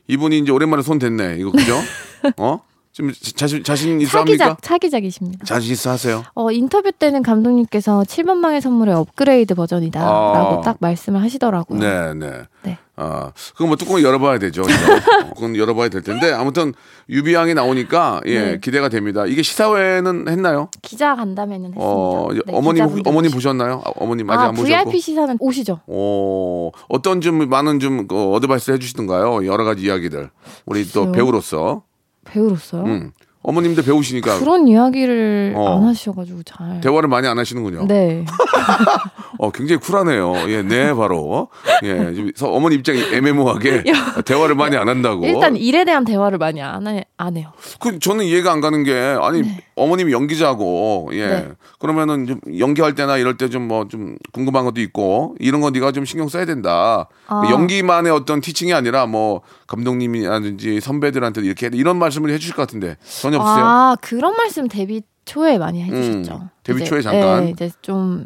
이분이 0.07 0.39
이제 0.39 0.51
오랜만에 0.51 0.83
손 0.83 0.99
댔네. 0.99 1.37
이거 1.39 1.51
그죠? 1.51 1.77
어? 2.37 2.59
좀 2.91 3.11
자신 3.35 3.63
자신 3.63 4.01
있어 4.01 4.19
합니까? 4.19 4.37
차기작 4.45 4.61
차기작이십니다. 4.61 5.45
자신 5.45 5.71
있어 5.71 5.91
하세요. 5.91 6.23
어, 6.33 6.51
인터뷰 6.51 6.91
때는 6.91 7.23
감독님께서 7.23 8.01
7번 8.01 8.41
방의 8.41 8.59
선물의 8.59 8.93
업그레이드 8.93 9.55
버전이다라고 9.55 10.59
아. 10.59 10.61
딱 10.61 10.77
말씀을 10.79 11.21
하시더라고요. 11.21 11.79
네, 11.79 12.13
네. 12.13 12.41
네. 12.63 12.77
아, 12.97 13.31
그건 13.53 13.69
뭐 13.69 13.77
뚜껑을 13.77 14.03
열어봐야 14.03 14.37
되죠. 14.39 14.61
어, 15.25 15.33
그건 15.33 15.55
열어봐야 15.55 15.87
될 15.87 16.01
텐데 16.01 16.33
아무튼 16.33 16.73
유비양이 17.09 17.53
나오니까 17.53 18.21
예 18.25 18.39
네. 18.39 18.59
기대가 18.59 18.89
됩니다. 18.89 19.25
이게 19.25 19.41
시사회는 19.41 20.27
했나요? 20.27 20.69
기자 20.81 21.15
간담회는 21.15 21.73
했습니다. 21.73 21.81
어 21.81 22.27
네, 22.33 22.41
어머님 22.47 22.83
기자분들 22.83 23.09
어머님 23.09 23.31
보셨나요? 23.31 23.81
아, 23.85 23.91
어머님 23.95 24.29
아직 24.29 24.39
아, 24.41 24.47
안 24.49 24.53
보셨고. 24.53 24.67
VIP 24.83 24.99
시사는 24.99 25.37
오시죠. 25.39 25.79
어, 25.87 26.71
어떤 26.89 27.21
좀 27.21 27.47
많은 27.49 27.79
좀 27.79 28.07
그, 28.07 28.33
advice 28.33 28.71
해주시던가요? 28.71 29.45
여러 29.47 29.63
가지 29.63 29.83
이야기들. 29.83 30.29
우리 30.65 30.85
또 30.91 31.05
글쎄요. 31.05 31.11
배우로서. 31.13 31.83
배우로서요. 32.31 32.83
음. 32.83 33.11
어머님도 33.43 33.81
배우시니까 33.81 34.37
그런 34.37 34.67
이야기를 34.67 35.53
어. 35.57 35.77
안 35.77 35.87
하셔가지고 35.87 36.43
잘. 36.43 36.79
대화를 36.81 37.09
많이 37.09 37.27
안 37.27 37.39
하시는군요. 37.39 37.87
네. 37.87 38.23
어, 39.39 39.49
굉장히 39.49 39.79
쿨하네요. 39.81 40.35
예, 40.49 40.61
네, 40.61 40.93
바로. 40.93 41.47
예, 41.83 42.13
어머니 42.43 42.75
입장이 42.75 43.01
애매모호하게 43.01 43.83
대화를 44.25 44.53
많이 44.53 44.77
안 44.77 44.87
한다고. 44.87 45.25
일단 45.25 45.55
일에 45.55 45.85
대한 45.85 46.05
대화를 46.05 46.37
많이 46.37 46.61
안, 46.61 46.87
해, 46.87 47.03
안 47.17 47.35
해요. 47.35 47.51
그 47.79 47.97
저는 47.97 48.25
이해가 48.25 48.51
안 48.51 48.61
가는 48.61 48.83
게 48.83 48.93
아니 49.19 49.41
어머님이 49.81 50.11
연기자고 50.11 51.09
예 51.13 51.27
네. 51.27 51.49
그러면은 51.79 52.27
좀 52.27 52.39
연기할 52.57 52.95
때나 52.95 53.17
이럴 53.17 53.37
때좀뭐 53.37 53.87
좀 53.87 54.17
궁금한 54.31 54.65
것도 54.65 54.81
있고 54.81 55.35
이런 55.39 55.61
거 55.61 55.69
네가 55.71 55.91
좀 55.91 56.05
신경 56.05 56.27
써야 56.29 56.45
된다 56.45 57.07
아. 57.27 57.43
연기만의 57.49 58.11
어떤 58.11 58.41
티칭이 58.41 58.73
아니라 58.73 59.05
뭐 59.05 59.41
감독님이라든지 59.67 60.79
선배들한테 60.81 61.41
이렇게. 61.41 61.69
이런 61.73 61.97
말씀을 61.97 62.29
해주실 62.31 62.55
것 62.55 62.63
같은데 62.63 62.97
전혀 63.21 63.37
없으세요 63.37 63.65
아 63.65 63.95
그런 64.01 64.35
말씀 64.35 64.67
데뷔 64.67 65.01
초에 65.25 65.57
많이 65.57 65.81
해주셨죠. 65.83 66.35
음, 66.35 66.49
데뷔 66.63 66.81
이제, 66.81 66.89
초에 66.89 67.01
잠깐. 67.01 67.45
네, 67.45 67.51
이제 67.51 67.71
좀 67.81 68.25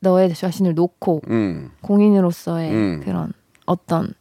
너의 0.00 0.34
자신을 0.34 0.74
놓고 0.74 1.22
음, 1.28 1.70
공인으로서의 1.80 2.70
음. 2.70 3.00
그런 3.04 3.32
어떤 3.66 4.12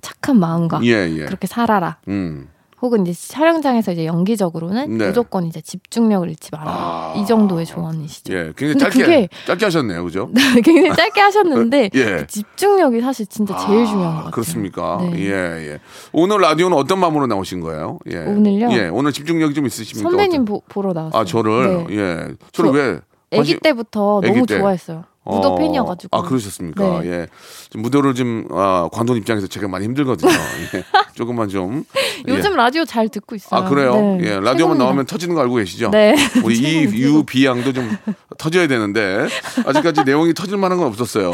착한 0.00 0.38
마음과 0.38 0.80
예, 0.84 1.08
예. 1.08 1.24
그렇게 1.24 1.46
살아라. 1.46 1.98
음. 2.08 2.48
혹은 2.80 3.04
이제 3.06 3.12
촬영장에서 3.32 3.92
이제 3.92 4.06
연기적으로는 4.06 4.98
네. 4.98 5.06
무조건 5.08 5.46
이제 5.46 5.60
집중력을 5.60 6.28
잃지 6.30 6.50
마라. 6.52 6.70
아. 6.70 7.14
이 7.16 7.26
정도의 7.26 7.66
조언이시죠. 7.66 8.32
예, 8.32 8.52
굉장히 8.56 8.78
짧게 8.78 8.98
그게- 9.04 9.28
짧게 9.46 9.64
하셨네요, 9.66 10.04
그죠? 10.04 10.30
굉장히 10.64 10.94
짧게 10.94 11.20
하셨는데 11.20 11.90
예. 11.94 12.04
그 12.04 12.26
집중력이 12.28 13.00
사실 13.00 13.26
진짜 13.26 13.56
제일 13.56 13.84
중요한 13.86 14.10
것 14.12 14.16
같아요. 14.18 14.30
그렇습니까? 14.30 14.98
네. 15.02 15.18
예, 15.18 15.72
예. 15.72 15.78
오늘 16.12 16.40
라디오는 16.40 16.76
어떤 16.76 17.00
마음으로 17.00 17.26
나오신 17.26 17.60
거예요? 17.60 17.98
예. 18.12 18.18
오늘요? 18.18 18.68
예, 18.72 18.88
오늘 18.88 19.12
집중력이 19.12 19.54
좀 19.54 19.66
있으십니까? 19.66 20.08
선배님 20.08 20.42
어떤- 20.42 20.44
보, 20.44 20.62
보러 20.68 20.92
나왔어요. 20.92 21.20
아, 21.20 21.24
저를 21.24 21.86
네. 21.88 21.96
예. 21.96 22.28
저를 22.52 22.72
저 22.72 22.78
왜 22.78 23.00
아기 23.40 23.58
때부터 23.58 24.20
너무 24.24 24.46
때. 24.46 24.58
좋아했어요. 24.58 25.04
무도 25.28 25.48
어, 25.48 25.56
팬이어가지고. 25.56 26.16
아 26.16 26.22
그러셨습니까? 26.22 27.00
네. 27.02 27.10
예. 27.10 27.26
좀 27.70 27.82
무도를 27.82 28.14
좀 28.14 28.46
아, 28.50 28.88
관돈 28.92 29.16
입장에서 29.18 29.46
제가 29.46 29.68
많이 29.68 29.84
힘들거든요. 29.84 30.30
예. 30.74 30.84
조금만 31.14 31.48
좀. 31.48 31.84
예. 32.26 32.32
요즘 32.32 32.56
라디오 32.56 32.84
잘 32.84 33.08
듣고 33.08 33.34
있어요. 33.36 33.60
아 33.60 33.68
그래요? 33.68 33.94
네, 33.94 34.18
예. 34.22 34.30
라디오만 34.34 34.56
최고입니다. 34.56 34.84
나오면 34.84 35.06
터지는 35.06 35.34
거 35.34 35.40
알고 35.42 35.56
계시죠? 35.56 35.90
네. 35.90 36.14
우리. 36.44 36.58
이유비 36.98 37.44
양도 37.44 37.72
좀 37.72 37.96
터져야 38.38 38.66
되는데 38.66 39.26
아직까지 39.64 40.04
내용이 40.04 40.32
터질 40.34 40.56
만한 40.56 40.78
건 40.78 40.88
없었어요. 40.88 41.32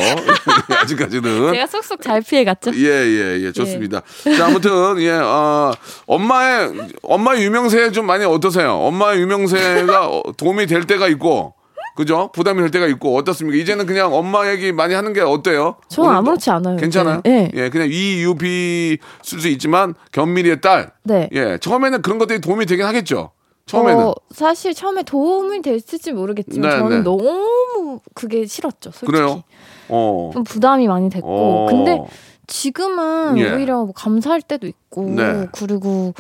아직까지는. 0.69 1.53
제가 1.53 1.67
쏙쏙 1.67 2.03
잘 2.03 2.21
피해갔죠. 2.23 2.73
예, 2.75 2.89
예, 2.89 3.41
예, 3.43 3.53
좋습니다. 3.53 4.03
자, 4.37 4.47
아무튼, 4.47 4.99
예, 5.01 5.13
어, 5.13 5.73
엄마의, 6.07 6.73
엄마의 7.03 7.45
유명세 7.45 7.93
좀 7.93 8.07
많이 8.07 8.25
어떠세요? 8.25 8.75
엄마의 8.75 9.21
유명세가 9.21 10.09
어, 10.09 10.23
도움이 10.37 10.67
될 10.67 10.85
때가 10.87 11.09
있고, 11.09 11.55
그죠? 11.97 12.31
부담이 12.33 12.61
될 12.61 12.71
때가 12.71 12.87
있고, 12.87 13.17
어떻습니까? 13.17 13.57
이제는 13.61 13.87
그냥 13.87 14.13
엄마 14.15 14.51
얘기 14.51 14.73
많이 14.73 14.95
하는 14.95 15.13
게 15.13 15.21
어때요? 15.21 15.77
저는 15.89 16.11
아무렇지 16.11 16.51
않아요. 16.51 16.77
괜찮아요? 16.77 17.21
네. 17.23 17.51
예, 17.55 17.69
그냥 17.69 17.89
이유비 17.91 18.99
쓸수 19.23 19.49
있지만, 19.49 19.95
견미리의 20.13 20.61
딸. 20.61 20.93
네. 21.05 21.29
예, 21.33 21.59
처음에는 21.59 22.03
그런 22.03 22.19
것들이 22.19 22.41
도움이 22.41 22.67
되긴 22.67 22.85
하겠죠? 22.87 23.31
처음에는. 23.67 24.05
어, 24.05 24.15
사실 24.31 24.75
처음에 24.75 25.05
도움이 25.05 25.63
됐을지 25.63 26.13
모르겠지만 26.13 26.71
네, 26.71 26.79
저는 26.79 26.97
네. 26.99 27.03
너무 27.03 28.01
그게 28.15 28.45
싫었죠. 28.47 28.91
솔직히. 28.91 29.07
그래요? 29.07 29.43
어. 29.89 30.31
좀 30.35 30.45
부담이 30.45 30.87
많이 30.87 31.09
됐고. 31.09 31.27
어. 31.29 31.67
근데 31.71 31.99
지금은 32.47 33.39
예. 33.39 33.53
오히려 33.55 33.85
뭐 33.85 33.93
감사할 33.95 34.43
때도 34.43 34.67
있고 34.67 35.05
네. 35.09 35.47
그리고 35.53 36.13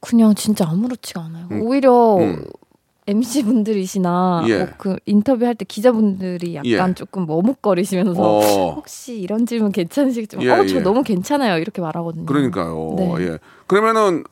그냥 0.00 0.34
진짜 0.34 0.66
아무렇지가 0.68 1.20
않아요. 1.20 1.48
음. 1.50 1.62
오히려 1.62 2.16
음. 2.16 2.44
MC 3.06 3.44
분들이시나 3.44 4.44
예. 4.48 4.58
뭐그 4.58 4.96
인터뷰할 5.06 5.54
때 5.54 5.64
기자분들이 5.64 6.54
약간 6.54 6.90
예. 6.90 6.94
조금 6.94 7.26
머뭇거리시면서 7.26 8.20
어. 8.22 8.74
혹시 8.74 9.18
이런 9.18 9.46
질문 9.46 9.72
괜찮으시겠지만 9.72 10.44
예, 10.46 10.50
어, 10.50 10.66
저 10.66 10.76
예. 10.76 10.80
너무 10.80 11.02
괜찮아요. 11.02 11.58
이렇게 11.58 11.80
말하거든요. 11.80 12.26
그러니까요. 12.26 12.94
네. 12.98 13.14
예. 13.20 13.38
그러면은, 13.66 14.24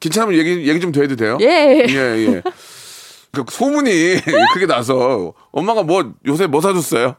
괜찮으면 0.00 0.38
얘기, 0.38 0.68
얘기 0.68 0.80
좀 0.80 0.92
더 0.92 1.00
해도 1.02 1.16
돼요? 1.16 1.38
예. 1.40 1.84
예, 1.88 1.94
예. 1.94 2.42
그 3.32 3.44
소문이 3.48 3.90
그게 4.54 4.66
나서 4.66 5.34
엄마가 5.52 5.82
뭐 5.82 6.12
요새 6.26 6.46
뭐 6.46 6.60
사줬어요? 6.60 7.16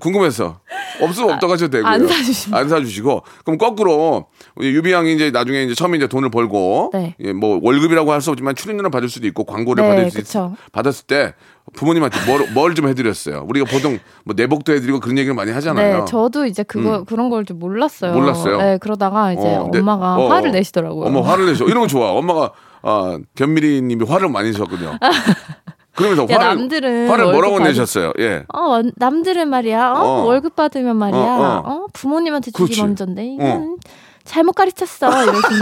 궁금해서 0.00 0.60
없으면 1.00 1.30
없다고 1.34 1.52
하셔도 1.52 1.70
되고요. 1.70 1.86
안 1.90 2.06
사주십니다. 2.08 2.58
안 2.58 2.68
사주시고 2.68 3.22
그럼 3.44 3.58
거꾸로 3.58 4.26
우리 4.56 4.68
유비 4.74 4.92
양이 4.92 5.14
이제 5.14 5.30
나중에 5.30 5.62
이제 5.64 5.74
처음에 5.74 5.96
이제 5.98 6.06
돈을 6.06 6.30
벌고 6.30 6.90
네. 6.92 7.14
예, 7.20 7.32
뭐 7.32 7.58
월급이라고 7.62 8.12
할 8.12 8.20
수 8.20 8.30
없지만 8.30 8.54
출연료를 8.54 8.90
받을 8.90 9.08
수도 9.08 9.26
있고 9.26 9.44
광고를 9.44 9.82
네, 9.82 9.88
받을 9.88 10.10
수 10.10 10.18
있, 10.18 10.22
그쵸. 10.24 10.54
받았을 10.72 11.06
때 11.06 11.34
부모님한테 11.72 12.18
뭘좀 12.52 12.88
해드렸어요. 12.88 13.46
우리가 13.48 13.64
보통 13.70 13.98
뭐 14.24 14.34
내복도 14.36 14.72
해드리고 14.74 15.00
그런 15.00 15.16
얘기를 15.18 15.34
많이 15.34 15.52
하잖아요. 15.52 15.98
네, 16.00 16.04
저도 16.04 16.44
이제 16.46 16.62
그거 16.62 16.98
음. 16.98 17.04
그런 17.04 17.30
걸 17.30 17.44
좀 17.44 17.58
몰랐어요. 17.58 18.12
몰랐어요? 18.12 18.58
네, 18.58 18.78
그러다가 18.78 19.32
이제 19.32 19.42
어, 19.42 19.70
네. 19.72 19.78
엄마가 19.78 20.16
어, 20.16 20.28
화를 20.28 20.48
어. 20.50 20.52
내시더라고요. 20.52 21.06
엄마 21.06 21.22
화를 21.22 21.46
내셔. 21.46 21.64
이런 21.64 21.80
거 21.82 21.86
좋아. 21.86 22.10
엄마가 22.18 22.52
아, 22.82 23.18
견미리님이 23.36 24.04
화를 24.04 24.28
많이 24.28 24.48
내셨군요. 24.50 24.98
그러면서 26.00 26.32
야, 26.32 26.36
화를, 26.38 26.56
남들은 26.56 27.08
화를 27.10 27.24
뭐라고 27.32 27.56
받- 27.58 27.64
내셨어요? 27.68 28.12
예. 28.18 28.44
어, 28.52 28.60
완- 28.68 28.92
남들은 28.96 29.48
말이야. 29.48 29.92
어? 29.92 29.98
어. 30.00 30.24
월급 30.24 30.56
받으면 30.56 30.96
말이야. 30.96 31.18
어, 31.20 31.62
어, 31.64 31.70
어. 31.72 31.86
부모님한테 31.92 32.50
주기 32.50 32.64
그렇지. 32.64 32.82
먼저인데 32.82 33.24
이건 33.26 33.46
어. 33.46 33.76
잘못 34.24 34.52
가르쳤어. 34.52 35.08
이러시는 35.10 35.60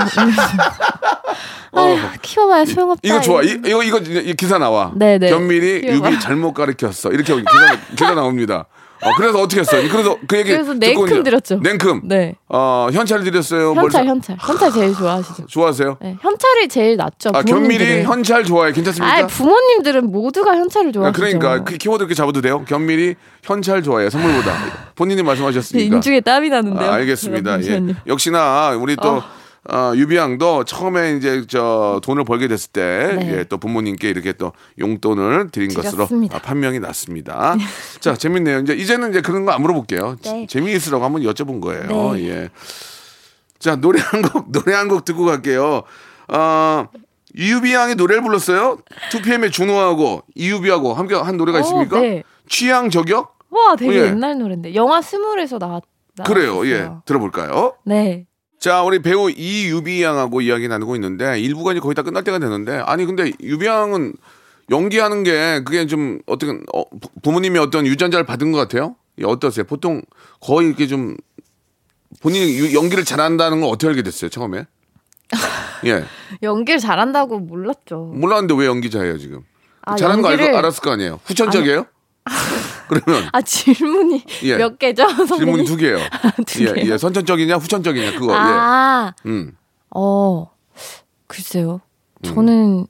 아휴, 1.73 1.97
키워봐야 2.23 2.64
소용없다. 2.64 3.00
이거 3.04 3.21
좋아. 3.21 3.42
이, 3.42 3.47
이러면서. 3.49 3.68
이거 3.68 3.83
이거 3.83 3.99
이 3.99 4.35
기사 4.35 4.59
나와. 4.59 4.92
네네. 4.95 5.30
견밀이 5.30 5.80
귀여워. 5.83 5.97
유비 5.97 6.21
잘못 6.21 6.54
가르쳤어. 6.54 7.11
이렇게 7.11 7.35
기사 7.35 7.76
기사 7.97 8.14
나옵니다. 8.14 8.66
어, 9.00 9.14
그래서 9.17 9.38
어떻게 9.40 9.61
했어요? 9.61 9.88
그래서 9.90 10.17
그 10.26 10.38
얘기 10.38 10.50
그래서 10.50 10.75
냉큼 10.75 11.23
드렸죠. 11.23 11.61
냉큼. 11.62 12.00
네. 12.05 12.35
어, 12.49 12.88
현찰 12.93 13.23
드렸어요. 13.23 13.75
뭘 13.75 13.85
현찰, 13.85 14.05
사- 14.05 14.09
현찰. 14.11 14.37
현찰 14.40 14.73
제일 14.73 14.95
좋아하시죠. 14.95 15.47
좋아하세요? 15.50 15.99
네, 16.00 16.17
현찰이 16.21 16.69
제일 16.69 16.97
낫죠. 16.97 17.31
아, 17.35 17.43
견밀이. 17.43 18.02
현찰 18.02 18.45
좋아해. 18.45 18.73
괜찮습니까? 18.73 19.17
아, 19.19 19.26
부모님들은 19.26 20.11
모두가 20.11 20.57
현찰을 20.57 20.88
아, 20.88 20.93
좋아하시죠. 20.93 21.21
그러니까 21.23 21.64
그 21.64 21.76
키워드 21.76 22.02
이렇게 22.02 22.14
잡아도 22.14 22.40
돼요. 22.40 22.64
견밀이 22.67 23.14
현찰 23.43 23.83
좋아해. 23.83 24.11
선물보다. 24.11 24.52
본인이 24.97 25.23
네, 25.23 25.26
말씀하셨으니까. 25.26 25.95
인중에 25.97 26.21
땀이 26.21 26.49
나는데요. 26.49 26.90
아, 26.90 26.95
알겠습니다. 26.95 27.62
예. 27.64 27.83
역시나 28.07 28.71
우리 28.81 28.97
또 28.97 29.09
어, 29.09 29.23
유비 29.97 30.17
양도 30.17 30.65
처음에 30.65 31.17
이제 31.17 31.45
저 31.49 32.00
돈을 32.03 32.25
벌게 32.25 32.49
됐을 32.49 32.71
때 32.73 33.17
네. 33.19 33.38
예, 33.38 33.45
또 33.45 33.59
부모님께 33.59 34.09
이렇게 34.09 34.33
또 34.33 34.53
용돈을 34.79 35.50
드린 35.50 35.75
것으로 35.75 35.93
드렸습니다. 36.07 36.37
아, 36.37 36.41
판명이 36.41 36.81
났습니다. 36.81 37.57
자, 38.00 38.15
재밌네요. 38.17 38.61
이제 38.61 38.75
이제는 38.75 39.11
이제 39.11 39.21
그런 39.21 39.45
거 39.45 39.53
안 39.53 39.61
물어볼게요. 39.62 40.17
네. 40.25 40.47
재미있으라고 40.49 41.05
한번 41.05 41.23
여쭤본 41.23 41.61
거예요. 41.61 42.12
네. 42.15 42.29
예. 42.29 42.49
자, 43.59 43.77
노래 43.77 44.00
한 44.00 44.23
곡 44.23 44.50
노래 44.53 44.75
한 44.75 44.88
곡 44.88 45.05
듣고 45.05 45.25
갈게요. 45.25 45.83
어, 46.29 46.87
이유비 47.35 47.73
양이 47.75 47.95
노래를 47.95 48.23
불렀어요. 48.23 48.79
2PM의 49.11 49.53
준호하고 49.53 50.23
이유비하고 50.35 50.95
함께 50.95 51.15
한 51.15 51.37
노래가 51.37 51.59
어, 51.59 51.61
있습니까? 51.62 52.00
네. 52.00 52.23
취향 52.49 52.88
저격? 52.91 53.37
와, 53.50 53.77
되게 53.77 53.95
예. 53.95 54.07
옛날 54.07 54.38
노래인데. 54.38 54.75
영화 54.75 55.03
스물에서 55.03 55.59
나왔, 55.59 55.83
그래요. 56.25 56.67
예. 56.67 56.91
들어볼까요? 57.05 57.75
네. 57.85 58.27
자, 58.59 58.83
우리 58.83 59.00
배우 59.00 59.31
이유비 59.31 60.03
양하고 60.03 60.41
이야기 60.41 60.67
나누고 60.69 60.97
있는데 60.97 61.38
일부가 61.41 61.73
이제 61.73 61.81
거의 61.81 61.95
다 61.95 62.03
끝날 62.03 62.25
때가 62.25 62.38
되는데 62.38 62.79
아니 62.87 63.05
근데 63.07 63.31
유비 63.41 63.67
양은 63.67 64.15
연기하는 64.71 65.23
게 65.23 65.62
그게 65.65 65.87
좀 65.87 66.19
어떻게 66.27 66.53
어, 66.75 66.85
부- 66.91 67.09
부모님이 67.23 67.59
어떤 67.59 67.87
유전자를 67.87 68.27
받은 68.27 68.50
것 68.53 68.59
같아요? 68.59 68.97
예, 69.21 69.25
어떠세요? 69.25 69.65
보통 69.65 70.03
거의 70.41 70.69
이렇게 70.69 70.87
좀 70.87 71.17
본인이 72.21 72.59
유- 72.59 72.75
연기를 72.75 73.05
잘한다는 73.05 73.61
걸 73.61 73.71
어떻게 73.71 73.88
알게 73.88 74.03
됐어요 74.03 74.29
처음에? 74.29 74.67
예, 75.85 76.05
연기를 76.43 76.81
잘한다고 76.81 77.38
몰랐죠. 77.38 78.12
몰랐는데 78.17 78.55
왜 78.57 78.67
연기자예요 78.67 79.19
지금? 79.19 79.41
아, 79.83 79.95
잘하는 79.95 80.21
거 80.23 80.31
연기를- 80.31 80.47
알고 80.47 80.59
알았을 80.59 80.83
거 80.83 80.91
아니에요? 80.91 81.21
후천적이에요? 81.25 81.87
그러면 82.88 83.28
아, 83.33 83.40
질문이 83.40 84.25
예. 84.45 84.57
몇 84.57 84.78
개죠? 84.78 85.07
질문이 85.37 85.64
두 85.64 85.76
개예요. 85.76 85.99
두 86.47 86.66
예, 86.66 86.73
개요? 86.73 86.92
예, 86.92 86.99
선천적이냐 86.99 87.57
후천적이냐 87.57 88.18
그거. 88.18 88.35
아, 88.35 89.12
예. 89.25 89.28
음. 89.28 89.57
어, 89.95 90.50
글쎄요. 91.26 91.80
저는, 92.23 92.87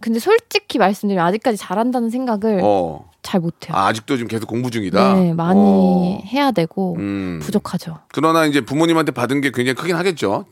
근데 0.00 0.18
솔직히 0.18 0.78
말씀드리면 0.78 1.24
아직까지 1.26 1.56
잘한다는 1.56 2.10
생각을 2.10 2.60
어. 2.62 3.10
잘 3.22 3.40
못해요. 3.40 3.76
아, 3.76 3.88
아직도 3.88 4.16
지금 4.16 4.28
계속 4.28 4.46
공부 4.46 4.70
중이다. 4.70 5.14
네, 5.14 5.34
많이 5.34 5.58
어. 5.58 6.22
해야 6.26 6.52
되고, 6.52 6.94
음. 6.98 7.40
부족하죠. 7.42 7.98
그러나 8.12 8.46
이제 8.46 8.60
부모님한테 8.60 9.12
받은 9.12 9.40
게 9.40 9.50
굉장히 9.50 9.74
크긴 9.74 9.96
하겠죠. 9.96 10.44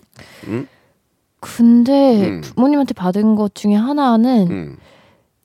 근데 1.41 2.27
음. 2.27 2.41
부모님한테 2.41 2.95
받은 2.95 3.37
것 3.37 3.55
중에 3.55 3.75
하나는 3.75 4.51
음. 4.51 4.77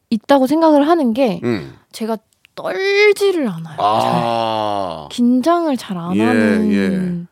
있다고 0.10 0.48
생각을 0.48 0.88
하는 0.88 1.14
게 1.14 1.40
음. 1.44 1.76
제가 1.92 2.18
떨지를 2.64 3.48
않아요. 3.48 3.76
잘. 3.78 3.78
아. 3.80 5.08
긴장을 5.12 5.76
잘안 5.78 6.16
예, 6.18 6.24
하는. 6.24 6.74
예. 6.74 7.30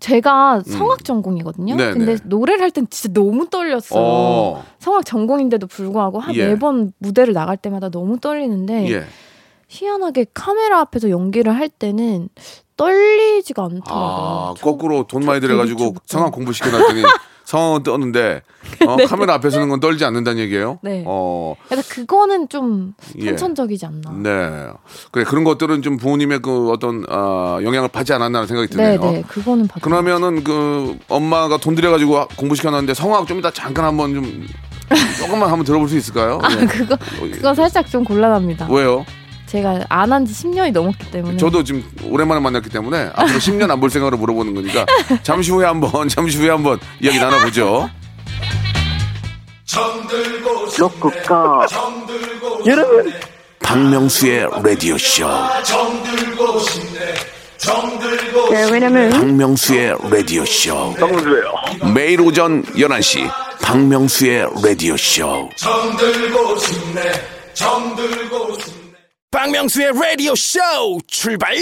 제가 0.00 0.62
성악 0.64 1.04
전공이거든요. 1.04 1.74
네, 1.76 1.92
근데 1.92 2.14
네. 2.16 2.22
노래를 2.24 2.62
할 2.62 2.70
땐 2.70 2.86
진짜 2.88 3.12
너무 3.20 3.48
떨렸어요. 3.48 4.00
어. 4.00 4.64
성악 4.78 5.04
전공인데도 5.04 5.66
불구하고 5.66 6.20
한 6.20 6.34
예. 6.36 6.46
매번 6.48 6.92
무대를 6.98 7.34
나갈 7.34 7.56
때마다 7.56 7.88
너무 7.88 8.18
떨리는데 8.20 8.90
예. 8.92 9.04
희한하게 9.68 10.26
카메라 10.34 10.80
앞에서 10.80 11.10
연기를 11.10 11.54
할 11.54 11.68
때는 11.68 12.28
떨리지가 12.76 13.64
않더라고요. 13.64 13.84
아, 13.90 14.54
거꾸로 14.60 15.04
돈 15.06 15.24
많이 15.24 15.40
저 15.40 15.48
들여가지고. 15.48 15.96
성악 16.06 16.32
공부 16.32 16.52
시켜놨더니 16.52 17.02
성악은 17.48 17.82
떠는데 17.82 18.42
어, 18.86 18.96
카메라 19.06 19.32
앞에 19.34 19.48
서는 19.48 19.70
건 19.70 19.80
떨지 19.80 20.04
않는다는 20.04 20.38
얘기예요? 20.42 20.78
네. 20.82 21.02
어, 21.06 21.54
그래서 21.66 21.94
그거는 21.94 22.50
좀 22.50 22.92
예. 23.20 23.28
선천적이지 23.28 23.86
않나. 23.86 24.10
네. 24.22 24.68
그래 25.10 25.24
그런 25.24 25.44
것들은 25.44 25.80
좀 25.80 25.96
부모님의 25.96 26.40
그 26.40 26.70
어떤 26.70 27.06
어, 27.08 27.58
영향을 27.62 27.88
받지 27.88 28.12
않았나 28.12 28.40
하는 28.40 28.46
생각이 28.46 28.68
드네요. 28.68 29.00
네, 29.00 29.12
네, 29.12 29.22
그거는 29.26 29.66
받. 29.66 29.80
그러면은 29.80 30.44
그 30.44 30.98
엄마가 31.08 31.56
돈 31.56 31.74
들여가지고 31.74 32.28
공부 32.36 32.54
시켜놨는데 32.54 32.92
성악 32.92 33.26
좀 33.26 33.38
이따 33.38 33.50
잠깐 33.50 33.86
한번 33.86 34.12
좀 34.12 34.46
조금만 35.18 35.48
한번 35.48 35.64
들어볼 35.64 35.88
수 35.88 35.96
있을까요? 35.96 36.40
아 36.42 36.52
예. 36.52 36.66
그거 36.66 36.98
그거 37.18 37.54
살짝 37.54 37.88
좀 37.88 38.04
곤란합니다. 38.04 38.68
왜요? 38.70 39.06
제가 39.48 39.86
안 39.88 40.12
한 40.12 40.26
지 40.26 40.32
10년이 40.34 40.72
넘었기 40.72 41.10
때문에. 41.10 41.36
저도 41.38 41.64
지금 41.64 41.82
오랜만에 42.04 42.40
만났기 42.40 42.68
때문에 42.70 43.10
앞으로 43.14 43.38
10년 43.38 43.70
안 43.70 43.80
볼 43.80 43.88
생각으로 43.90 44.16
물어보는 44.18 44.54
거니까 44.54 44.84
잠시 45.22 45.50
후에 45.52 45.64
한번 45.66 46.08
잠시 46.08 46.36
후에 46.38 46.50
한번 46.50 46.78
이야기 47.00 47.18
나눠보죠. 47.18 47.88
로쿠꺼 50.78 51.66
여러분 52.66 53.12
박명수의 53.60 54.48
라디오 54.62 54.96
쇼. 54.98 55.26
네, 58.50 58.70
왜냐면 58.70 59.10
박명수의 59.10 59.94
라디오 60.10 60.44
쇼. 60.44 60.94
매일 61.94 62.20
오전 62.20 62.62
11시 62.64 63.30
박명수의 63.62 64.46
라디오 64.62 64.96
쇼. 64.96 65.48
박명수의 69.30 69.92
라디오 69.92 70.34
쇼 70.34 70.58
출발 71.06 71.54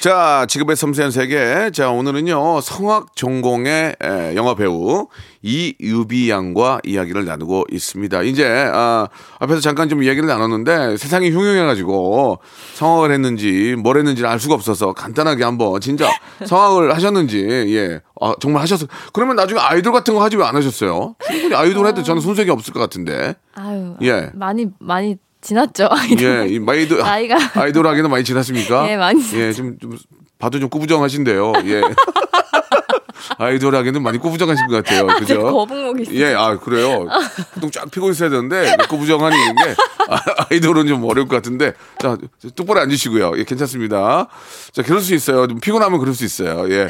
자, 0.00 0.46
지금의 0.48 0.74
섬세한 0.74 1.10
세계. 1.10 1.70
자, 1.70 1.90
오늘은요, 1.90 2.62
성악 2.62 3.14
전공의 3.14 3.96
에, 4.02 4.34
영화 4.36 4.54
배우 4.54 5.06
이유비 5.42 6.30
양과 6.30 6.80
이야기를 6.82 7.26
나누고 7.26 7.66
있습니다. 7.70 8.22
이제, 8.22 8.70
아, 8.72 9.06
앞에서 9.38 9.60
잠깐 9.60 9.90
좀 9.90 10.02
이야기를 10.02 10.26
나눴는데 10.26 10.96
세상이 10.96 11.30
흉흉해가지고 11.30 12.38
성악을 12.76 13.12
했는지 13.12 13.76
뭘 13.78 13.98
했는지를 13.98 14.26
알 14.26 14.40
수가 14.40 14.54
없어서 14.54 14.94
간단하게 14.94 15.44
한번 15.44 15.78
진짜 15.82 16.08
성악을 16.46 16.94
하셨는지, 16.94 17.44
예. 17.76 18.00
아, 18.22 18.32
정말 18.40 18.62
하셨어. 18.62 18.86
그러면 19.12 19.36
나중에 19.36 19.60
아이돌 19.60 19.92
같은 19.92 20.14
거 20.14 20.22
하지 20.22 20.36
왜 20.38 20.44
안 20.44 20.56
하셨어요? 20.56 21.16
충분히 21.26 21.54
아이돌 21.54 21.86
해도 21.86 22.02
저는 22.02 22.22
손색이 22.22 22.48
없을 22.50 22.72
것 22.72 22.80
같은데. 22.80 23.34
아유. 23.54 23.94
예. 24.00 24.30
많이 24.32 24.68
많이 24.78 25.16
지났죠. 25.40 25.88
예, 26.20 26.46
이 26.48 26.58
마이돌 26.58 26.98
나이가. 26.98 27.36
아이돌 27.54 27.86
하기는 27.86 28.10
많이 28.10 28.24
지났습니까? 28.24 28.88
예, 28.90 28.96
많이 28.96 29.22
예, 29.34 29.52
좀, 29.52 29.78
좀 29.78 29.98
봐도 30.38 30.58
좀 30.58 30.68
꾸부정하신데요. 30.68 31.52
예. 31.66 31.82
아이돌 33.38 33.74
하기는 33.74 34.02
많이 34.02 34.18
꾸부정하신 34.18 34.66
것 34.66 34.76
같아요. 34.76 35.06
제가 35.06 35.18
그죠? 35.18 35.42
거북목이 35.42 36.02
있어요. 36.02 36.16
예, 36.18 36.34
아 36.34 36.58
그래요. 36.58 37.06
보통 37.54 37.70
쫙 37.70 37.90
피고 37.90 38.10
있어야 38.10 38.28
되는데 38.28 38.76
꾸부정하니 38.88 39.34
있는 39.34 39.54
게 39.56 39.74
아, 40.08 40.20
아이돌은 40.50 40.86
좀 40.86 41.04
어려울 41.04 41.26
것 41.28 41.36
같은데 41.36 41.72
자 41.98 42.18
똑바로 42.54 42.80
앉으시고요. 42.80 43.32
예, 43.38 43.44
괜찮습니다. 43.44 44.28
자, 44.72 44.82
그럴 44.82 45.00
수 45.00 45.14
있어요. 45.14 45.46
좀 45.46 45.58
피곤하면 45.60 46.00
그럴 46.00 46.14
수 46.14 46.24
있어요. 46.24 46.70
예. 46.70 46.88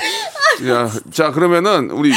자, 0.67 0.91
자 1.13 1.31
그러면은 1.31 1.91
우리 1.91 2.13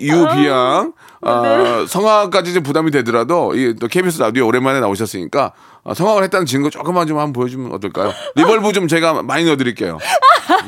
이유비양 0.00 0.92
아, 1.28 1.84
성악까지 1.88 2.54
좀 2.54 2.62
부담이 2.62 2.90
되더라도 2.92 3.54
이또 3.54 3.88
KBS 3.88 4.20
라디오 4.20 4.46
오랜만에 4.46 4.80
나오셨으니까 4.80 5.52
아, 5.84 5.94
성악을 5.94 6.22
했다는 6.24 6.46
증거 6.46 6.70
조금만 6.70 7.06
좀 7.06 7.18
한번 7.18 7.32
보여주면 7.32 7.72
어떨까요? 7.72 8.12
Reverb 8.36 8.72
좀 8.72 8.86
제가 8.88 9.22
많이 9.22 9.44
넣어드릴게요. 9.44 9.98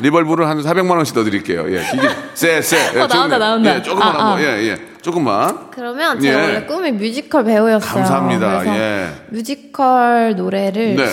Reverb를 0.00 0.48
한 0.48 0.58
400만 0.60 0.90
원씩 0.96 1.14
넣어드릴게요. 1.14 1.66
예, 1.74 1.82
이게 1.94 2.08
쎄, 2.34 2.60
쎄. 2.62 2.76
예, 2.94 3.00
어, 3.00 3.06
나온다. 3.06 3.38
나온다. 3.38 3.76
예, 3.76 3.82
조금만 3.82 4.08
아, 4.08 4.10
한번. 4.10 4.26
아. 4.38 4.40
예, 4.42 4.68
예. 4.68 4.76
조금만. 5.00 5.70
그러면 5.70 6.20
제가 6.20 6.38
예. 6.38 6.42
원래 6.44 6.66
꿈이 6.66 6.92
뮤지컬 6.92 7.44
배우였어요. 7.44 7.94
감사합니다. 7.94 8.66
예. 8.76 9.08
뮤지컬 9.30 10.34
노래를 10.36 10.96
네. 10.96 11.04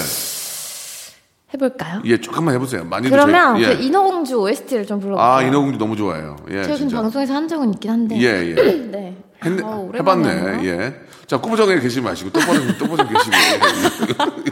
해볼까요? 1.53 2.01
예, 2.05 2.19
조금만 2.19 2.53
해보세요. 2.55 2.83
많이도 2.85 3.09
그러면 3.15 3.61
저희- 3.61 3.77
그 3.77 3.83
인어공주 3.83 4.35
OST를 4.39 4.85
좀 4.85 4.99
불러볼게요. 4.99 5.25
아, 5.31 5.41
인어공주 5.41 5.77
너무 5.77 5.95
좋아해요. 5.95 6.35
예, 6.49 6.63
제가 6.63 6.75
지금. 6.75 6.89
방송에서 6.91 7.33
한 7.33 7.47
적은 7.47 7.73
있긴 7.75 7.91
한데. 7.91 8.17
예, 8.19 8.49
예. 8.49 8.55
네. 8.91 9.15
했네, 9.45 9.61
어. 9.63 9.91
해봤네. 9.93 10.65
예. 10.65 10.95
자, 11.27 11.37
꾸부정에 11.37 11.75
계시지 11.79 12.01
마시고 12.01 12.31
똑바로 12.31 12.77
똑바로 12.77 13.07
계시고. 13.07 13.31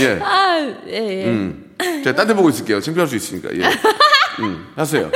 예. 0.00 0.18
아, 0.22 0.58
예, 0.86 1.22
예. 1.22 1.24
음. 1.26 1.74
제가 2.04 2.14
딴 2.14 2.26
데 2.26 2.34
보고 2.34 2.48
있을게요. 2.48 2.80
창피할 2.80 3.06
수 3.08 3.16
있으니까. 3.16 3.48
예. 3.54 3.62
음. 4.40 4.72
하세요. 4.76 5.10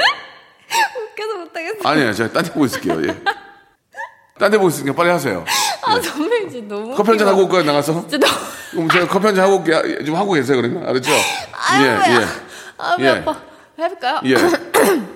웃겨서 1.15 1.39
못하겠어. 1.39 1.89
아니에요. 1.89 2.13
제가 2.13 2.33
딴 2.33 2.45
데 2.45 2.53
보고 2.53 2.65
있을게요. 2.67 3.03
예. 3.09 3.17
딴 4.39 4.51
데 4.51 4.59
보고 4.59 4.69
있으니까 4.69 4.95
빨리 4.95 5.11
하세요. 5.11 5.45
아 5.83 6.01
선배님 6.01 6.51
진짜 6.51 6.75
너무. 6.75 6.95
커피 6.95 7.11
한 7.11 7.19
잔 7.19 7.29
하고 7.29 7.45
올까요, 7.45 7.63
나가서? 7.63 8.07
진짜 8.09 8.19
너무. 8.27 8.39
그럼 8.73 8.89
제가 8.91 9.07
커피 9.09 9.27
한 9.27 9.35
잔 9.35 9.45
하고 9.45 9.57
올게. 9.59 10.05
좀 10.05 10.17
하고 10.17 10.33
계세요, 10.33 10.61
그러면. 10.61 10.87
알았죠? 10.89 11.11
아유, 11.13 11.85
예, 11.87 11.95
뭐야. 11.95 12.29
아, 12.79 12.97
배 12.97 13.05
예. 13.05 13.09
아파. 13.09 13.41
해볼까요? 13.79 14.21
예, 14.25 14.35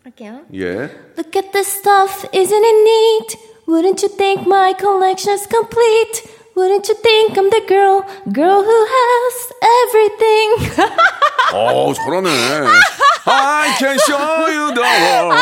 예, 0.00 0.08
할게요. 0.08 0.40
예. 0.54 0.90
Look 1.16 1.36
at 1.36 1.52
this 1.52 1.66
stuff, 1.68 2.24
isn't 2.32 2.64
it 2.64 2.78
neat? 2.84 3.38
Wouldn't 3.66 4.02
you 4.02 4.08
think 4.08 4.46
my 4.46 4.72
collection's 4.74 5.46
complete? 5.46 6.22
Wouldn't 6.54 6.88
you 6.88 6.94
think 6.94 7.36
I'm 7.36 7.50
the 7.50 7.60
girl, 7.66 8.06
girl 8.32 8.62
who 8.62 8.86
has 8.88 9.52
everything? 9.84 10.48
어, 11.52 11.92
저러네. 11.92 12.30
I 13.26 13.74
can 13.78 13.98
show 14.06 14.46
you 14.48 14.72
the 14.72 14.80
world. 14.80 15.34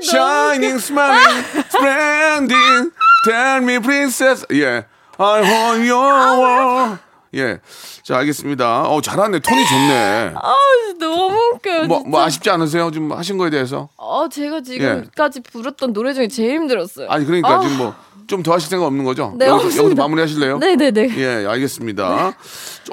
진짜 0.00 0.16
너무. 0.16 0.56
Shining, 0.56 0.78
smiling, 0.78 1.44
splendid. 1.68 2.92
Tell 3.24 3.60
me, 3.60 3.78
princess. 3.78 4.44
예. 4.50 4.84
I 5.18 5.40
want 5.42 5.84
your 5.84 6.40
world. 6.40 6.98
예. 7.35 7.59
자, 8.03 8.17
알겠습니다. 8.17 8.89
어, 8.89 9.01
잘하네. 9.01 9.39
톤이 9.39 9.65
좋네. 9.65 10.33
아 10.35 10.53
너무 10.99 11.37
웃겨요. 11.55 11.85
뭐, 11.85 11.97
진짜. 11.99 12.09
뭐 12.09 12.21
아쉽지 12.23 12.49
않으세요? 12.49 12.91
좀 12.91 13.11
하신 13.11 13.37
거에 13.37 13.49
대해서? 13.49 13.89
어 13.97 14.27
제가 14.29 14.61
지금까지 14.61 15.41
부르던 15.41 15.93
노래 15.93 16.13
중에 16.13 16.27
제일 16.27 16.55
힘들었어요. 16.55 17.07
아니, 17.09 17.25
그러니까 17.25 17.55
아. 17.55 17.59
지금 17.61 17.77
뭐 17.77 18.11
좀 18.27 18.43
더 18.43 18.53
하실 18.53 18.69
생각 18.69 18.85
없는 18.85 19.03
거죠? 19.03 19.33
네, 19.37 19.47
여기서. 19.47 19.83
여기서 19.83 20.01
마무리 20.01 20.21
하실래요? 20.21 20.57
네네네. 20.59 21.09
예, 21.17 21.45
알겠습니다. 21.45 22.33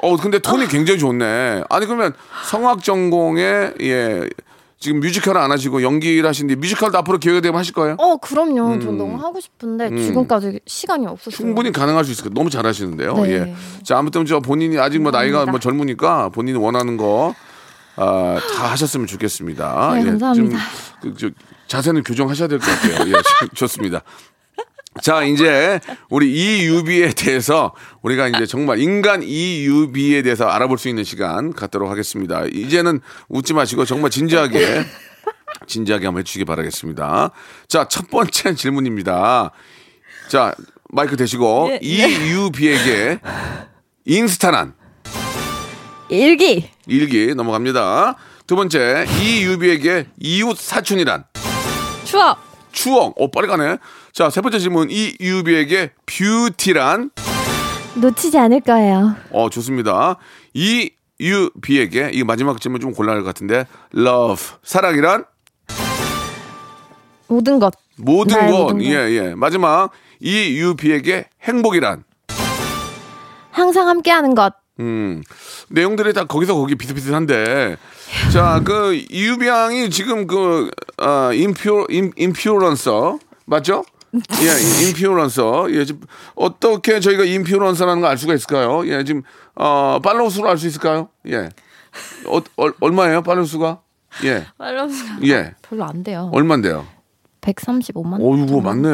어, 0.01 0.17
근데 0.17 0.39
톤이 0.39 0.67
굉장히 0.67 0.99
좋네. 0.99 1.63
아니, 1.69 1.85
그러면 1.85 2.13
성악 2.45 2.83
전공에, 2.83 3.73
예, 3.79 4.21
지금 4.79 5.01
뮤지컬을 5.01 5.41
안 5.41 5.51
하시고 5.51 5.83
연기를 5.83 6.27
하시는데 6.27 6.55
뮤지컬도 6.59 6.97
앞으로 6.99 7.17
기회가 7.17 7.41
되면 7.41 7.59
하실 7.59 7.73
거예요? 7.73 7.95
어 7.99 8.15
그럼요. 8.15 8.79
전 8.79 8.97
너무 8.97 9.17
하고 9.17 9.39
싶은데 9.41 9.89
지금까지 9.95 10.61
시간이 10.65 11.05
없었어요. 11.05 11.35
음. 11.45 11.47
충분히 11.49 11.71
가능할 11.73 12.05
수 12.05 12.11
있을 12.11 12.23
거예요. 12.23 12.33
너무 12.33 12.49
잘하시는데요. 12.49 13.13
네. 13.15 13.31
예. 13.31 13.55
자, 13.83 13.97
아무튼 13.97 14.25
저 14.25 14.39
본인이 14.39 14.79
아직 14.79 14.99
뭐 14.99 15.11
나이가 15.11 15.45
뭐 15.45 15.59
젊으니까 15.59 16.29
본인이 16.29 16.57
원하는 16.57 16.95
거, 16.95 17.35
아, 17.97 18.39
다 18.55 18.71
하셨으면 18.71 19.05
좋겠습니다. 19.07 19.91
네, 19.95 20.03
감사합니다. 20.05 20.57
좀, 21.01 21.11
그, 21.13 21.17
저, 21.17 21.29
자세는 21.67 22.03
교정하셔야 22.03 22.47
될 22.47 22.59
것 22.59 22.65
같아요. 22.65 23.09
예, 23.09 23.13
좋습니다. 23.55 24.01
자, 25.01 25.23
이제 25.23 25.79
우리 26.09 26.31
이유비에 26.31 27.13
대해서 27.13 27.73
우리가 28.01 28.27
이제 28.27 28.45
정말 28.45 28.79
인간 28.79 29.23
이유비에 29.23 30.21
대해서 30.21 30.47
알아볼 30.47 30.77
수 30.77 30.89
있는 30.89 31.03
시간 31.03 31.53
갖도록 31.53 31.89
하겠습니다. 31.89 32.45
이제는 32.51 32.99
웃지 33.29 33.53
마시고 33.53 33.85
정말 33.85 34.09
진지하게 34.11 34.85
진지하게 35.67 36.05
한번 36.05 36.21
해주시기 36.21 36.45
바라겠습니다. 36.45 37.31
자, 37.67 37.87
첫 37.87 38.09
번째 38.09 38.55
질문입니다. 38.55 39.51
자, 40.27 40.53
마이크 40.89 41.15
대시고 41.17 41.69
예, 41.71 41.79
이유비에게 41.81 43.19
인스타란 44.05 44.73
일기 46.09 46.69
일기 46.87 47.33
넘어갑니다. 47.35 48.15
두 48.47 48.55
번째 48.55 49.05
이유비에게 49.21 50.07
이웃 50.19 50.57
사촌이란 50.57 51.25
추억 52.05 52.49
추억. 52.71 53.19
오, 53.19 53.29
빨리 53.29 53.47
가네. 53.47 53.77
자, 54.13 54.29
세 54.29 54.41
번째 54.41 54.59
질문. 54.59 54.89
이유비에게 54.89 55.91
뷰티란 56.05 57.11
놓치지 57.95 58.37
않을 58.37 58.61
거예요. 58.61 59.15
어, 59.31 59.49
좋습니다. 59.49 60.17
이유비에게 60.53 62.11
이 62.13 62.23
마지막 62.23 62.59
질문 62.61 62.79
좀 62.81 62.93
곤란할 62.93 63.21
것 63.23 63.27
같은데 63.27 63.65
love 63.95 64.43
사랑이란 64.63 65.25
모든 67.27 67.59
것 67.59 67.73
모든 67.97 68.37
것. 68.39 68.45
모든 68.45 68.77
것. 68.77 68.83
예, 68.85 68.91
예. 69.11 69.35
마지막 69.35 69.91
이유비에게 70.19 71.25
행복이란 71.43 72.03
항상 73.51 73.87
함께 73.87 74.11
하는 74.11 74.35
것. 74.35 74.53
음, 74.79 75.21
내용들이 75.69 76.13
다 76.13 76.23
거기서 76.23 76.55
거기 76.55 76.75
비슷비슷한데. 76.75 77.75
자, 78.31 78.61
그, 78.63 78.93
이유비 79.09 79.45
양이 79.47 79.89
지금 79.89 80.25
그, 80.25 80.71
어, 80.97 81.31
influ, 81.33 81.85
in, 81.89 82.13
influencer. 82.15 83.19
맞죠? 83.45 83.83
예, 84.41 84.87
인퓨런서. 84.87 85.71
예, 85.71 85.85
지금 85.85 86.01
어떻게 86.35 86.99
저희가 86.99 87.23
influencer라는 87.25 88.01
걸 88.01 88.09
알 88.11 88.17
수가 88.17 88.33
있을까요? 88.33 88.85
예, 88.87 89.03
지금, 89.03 89.21
어, 89.55 89.99
follow 90.03 90.29
수로 90.29 90.49
알 90.49 90.57
수 90.57 90.67
있을까요? 90.67 91.09
예. 91.27 91.49
어, 92.27 92.39
얼, 92.57 92.73
얼마예요, 92.79 93.21
follow 93.21 93.45
수가? 93.45 93.81
예. 94.23 94.45
follow 94.57 94.93
수가 94.93 95.17
예. 95.25 95.53
별로 95.61 95.83
안 95.85 96.03
돼요. 96.03 96.29
얼만데요? 96.33 96.85
135만. 97.41 98.19
어이구, 98.21 98.61
많네. 98.61 98.89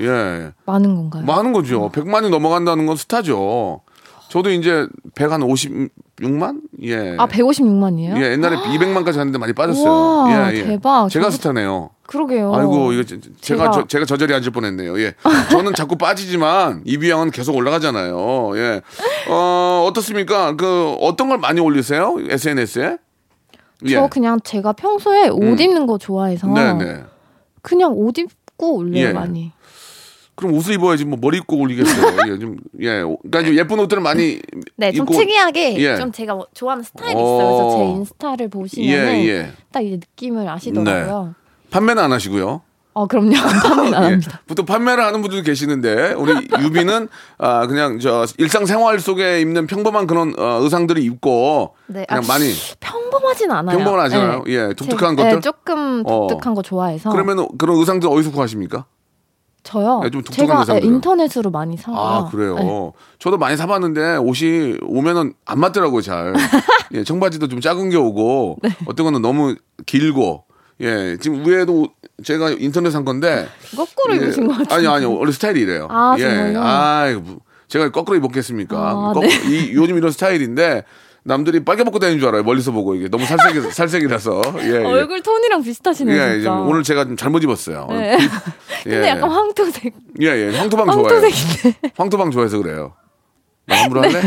예. 0.00 0.52
많은 0.66 0.94
건가요? 0.96 1.24
많은 1.24 1.52
거죠. 1.52 1.88
100만이 1.90 2.28
넘어간다는 2.28 2.86
건 2.86 2.96
스타죠. 2.96 3.80
저도 4.28 4.50
이제 4.50 4.86
156만? 5.14 6.60
예. 6.82 7.16
아 7.18 7.26
156만이에요? 7.26 8.16
예, 8.20 8.32
옛날에 8.32 8.56
200만까지 8.56 9.16
갔는데 9.16 9.38
많이 9.38 9.52
빠졌어요. 9.52 9.90
우와, 9.90 10.52
예, 10.52 10.58
예. 10.58 10.64
대박. 10.64 11.08
제가 11.08 11.28
저도- 11.28 11.32
스타네요. 11.32 11.90
그러게요. 12.10 12.52
아이고, 12.52 12.92
이거 12.92 13.04
제- 13.04 13.20
제가 13.40 13.70
제가- 13.70 13.72
저, 13.72 13.86
제가 13.86 14.04
저절히 14.04 14.34
앉을 14.34 14.50
뻔했네요. 14.50 14.98
예. 15.00 15.14
저는 15.52 15.74
자꾸 15.74 15.96
빠지지만 15.96 16.82
이비양은 16.84 17.30
계속 17.30 17.54
올라가잖아요. 17.54 18.50
예. 18.56 18.80
어, 19.28 19.86
어떻습니까? 19.88 20.56
그 20.56 20.96
어떤 21.00 21.28
걸 21.28 21.38
많이 21.38 21.60
올리세요? 21.60 22.16
SNS에? 22.28 22.96
예. 23.86 23.94
저 23.94 24.08
그냥 24.08 24.40
제가 24.42 24.72
평소에 24.72 25.28
옷 25.28 25.60
입는 25.60 25.86
거 25.86 25.98
좋아해서 25.98 26.48
네, 26.48 26.72
네. 26.74 27.04
그냥 27.62 27.92
옷 27.94 28.18
입고 28.18 28.74
올려요 28.78 29.06
예. 29.06 29.12
많이. 29.12 29.52
그럼 30.34 30.54
옷을 30.54 30.74
입어야지 30.74 31.04
뭐 31.04 31.16
머리 31.20 31.36
입고 31.38 31.56
올리겠어요. 31.58 32.16
예, 32.32 32.38
좀 32.38 32.56
예. 32.80 33.02
그러니까 33.02 33.42
좀 33.44 33.54
예쁜 33.56 33.78
옷들을 33.78 34.02
많이 34.02 34.40
네, 34.76 34.90
좀 34.90 35.04
입고 35.04 35.14
특이하게 35.16 35.76
예. 35.78 35.96
좀 35.96 36.10
제가 36.10 36.34
뭐 36.34 36.46
좋아하는 36.54 36.82
스타일이 36.82 37.14
어. 37.14 37.20
있어요. 37.20 37.56
그래서 37.56 37.76
제 37.76 37.84
인스타를 37.84 38.48
보시면은 38.48 39.14
예, 39.20 39.28
예. 39.28 39.52
딱 39.70 39.80
이제 39.84 39.96
느낌을 39.96 40.48
아시더라고요. 40.48 41.34
판매는 41.70 42.02
안 42.02 42.12
하시고요. 42.12 42.62
어, 42.92 43.06
그럼요. 43.06 43.30
판매는 43.62 43.94
안 43.94 44.02
예. 44.04 44.08
합니다. 44.10 44.40
보통 44.46 44.66
판매를 44.66 45.04
하는 45.04 45.22
분들 45.22 45.42
계시는데 45.44 46.12
우리 46.14 46.48
유비는 46.60 47.08
아 47.38 47.66
그냥 47.68 48.00
저 48.00 48.26
일상생활 48.38 48.98
속에 48.98 49.40
입는 49.40 49.66
평범한 49.68 50.06
그런 50.08 50.34
어, 50.38 50.58
의상들을 50.62 51.00
입고 51.02 51.74
네, 51.86 52.04
그냥 52.08 52.24
아, 52.24 52.26
많이 52.26 52.52
평범하진 52.80 53.50
않아요. 53.52 53.76
평범하지 53.78 54.16
않아요? 54.16 54.44
예, 54.48 54.72
독특한 54.74 55.16
제- 55.16 55.22
것들? 55.22 55.34
네, 55.36 55.40
조금 55.40 56.02
어. 56.04 56.26
독특한 56.28 56.54
거 56.54 56.62
좋아해서. 56.62 57.10
그러면 57.10 57.46
그런 57.58 57.76
의상들 57.78 58.08
어디서 58.08 58.32
구하십니까? 58.32 58.86
저요. 59.62 60.00
네, 60.02 60.10
좀 60.10 60.22
독특한 60.22 60.64
제가. 60.64 60.80
네, 60.80 60.86
인터넷으로 60.86 61.50
많이 61.50 61.76
사고요. 61.76 62.00
아 62.00 62.28
그래요. 62.30 62.56
네. 62.56 62.92
저도 63.18 63.36
많이 63.38 63.56
사봤는데 63.56 64.16
옷이 64.16 64.78
오면은 64.82 65.34
안 65.44 65.60
맞더라고요 65.60 66.00
잘. 66.00 66.34
예, 66.92 67.04
청바지도 67.04 67.46
좀 67.46 67.60
작은 67.60 67.90
게 67.90 67.96
오고 67.96 68.56
네. 68.64 68.70
어떤 68.86 69.04
거는 69.04 69.22
너무 69.22 69.54
길고. 69.86 70.44
예, 70.80 71.16
지금 71.20 71.46
위에도 71.46 71.88
제가 72.24 72.50
인터넷 72.50 72.90
산 72.90 73.04
건데 73.04 73.48
거꾸로 73.76 74.14
예, 74.14 74.18
입으신 74.18 74.46
것 74.46 74.56
같아요. 74.58 74.78
아니 74.78 74.86
아니요 74.86 75.12
원래 75.16 75.30
스타일이 75.32 75.60
이래요. 75.60 75.88
아, 75.90 76.14
예, 76.18 76.22
정말요? 76.22 76.60
아 76.62 77.04
제가 77.68 77.90
거꾸로 77.90 78.16
입었겠습니까? 78.18 78.76
아, 78.78 79.12
거- 79.12 79.20
네. 79.20 79.28
이 79.46 79.72
요즘 79.74 79.96
이런 79.96 80.10
스타일인데 80.10 80.84
남들이 81.22 81.62
빨개 81.64 81.84
벗고 81.84 81.98
다니는 81.98 82.18
줄 82.18 82.28
알아요. 82.28 82.42
멀리서 82.42 82.72
보고 82.72 82.94
이게 82.94 83.08
너무 83.08 83.26
살색이 83.26 83.60
살색이라서. 83.72 84.40
예, 84.60 84.68
예. 84.70 84.76
얼굴 84.84 85.20
톤이랑 85.22 85.62
비슷하시네요, 85.62 86.18
예, 86.20 86.34
진짜. 86.36 86.52
오늘 86.52 86.82
제가 86.82 87.04
좀 87.04 87.16
잘못 87.16 87.42
입었어요. 87.44 87.86
네. 87.90 88.16
비- 88.16 88.28
근데 88.84 89.08
약간 89.08 89.30
황토색. 89.30 89.92
예, 90.22 90.26
예. 90.26 90.56
황토방 90.56 90.90
좋아해요. 90.90 91.20
황토색인데. 91.20 91.92
황토방 91.96 92.30
좋아해서 92.30 92.56
그래요. 92.58 92.94
말 93.66 93.78
함부로 93.82 94.02
할래? 94.02 94.22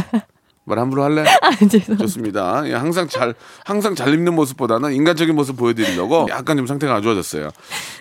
말 0.66 0.80
함부로 0.80 1.04
할래? 1.04 1.22
아, 1.42 1.52
죄송합니다. 1.56 1.96
좋습니다. 1.98 2.64
예, 2.70 2.74
항상 2.74 3.08
잘 3.08 3.34
항상 3.66 3.96
잘 3.96 4.14
입는 4.14 4.34
모습보다는 4.34 4.94
인간적인 4.94 5.36
모습 5.36 5.58
보여드리려고 5.58 6.28
약간 6.30 6.56
좀 6.58 6.68
상태가 6.68 6.96
안 6.96 7.02
좋아졌어요. 7.02 7.50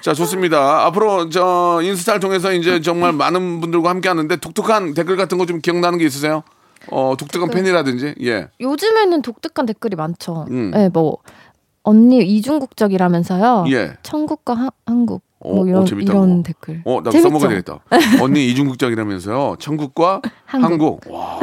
자, 0.01 0.15
좋습니다. 0.15 0.85
앞으로 0.87 1.29
저 1.29 1.81
인스타를 1.83 2.21
통해서 2.21 2.53
이제 2.53 2.81
정말 2.81 3.13
많은 3.13 3.61
분들과 3.61 3.91
함께하는데 3.91 4.37
독특한 4.37 4.95
댓글 4.95 5.17
같은 5.17 5.39
거 5.39 5.47
좀 5.47 5.61
기억나는 5.61 5.99
게 5.99 6.05
있으세요? 6.05 6.45
어, 6.91 7.15
독특한 7.19 7.49
팬이라든지 7.51 8.15
예. 8.23 8.49
요즘에는 8.61 9.23
독특한 9.23 9.67
댓글이 9.67 9.97
많죠. 9.97 10.47
음. 10.51 10.71
네, 10.73 10.89
뭐 10.89 11.19
언니 11.85 12.19
이중국적이라면서요. 12.25 13.65
예. 13.71 13.95
천국과 14.03 14.55
하- 14.55 14.71
한국 14.87 15.23
어, 15.45 15.55
뭐 15.55 15.67
이런 15.67 15.83
어, 15.83 15.85
재밌다, 15.85 16.13
이런. 16.13 16.43
댓글. 16.43 16.83
어, 16.85 17.03
재밌죠? 17.03 17.23
써먹어야 17.29 17.49
되겠다. 17.51 17.79
언니 18.23 18.47
이중국적이라면서요. 18.49 19.57
천국과 19.59 20.21
한국. 20.47 20.71
한국. 20.71 21.01
와. 21.13 21.39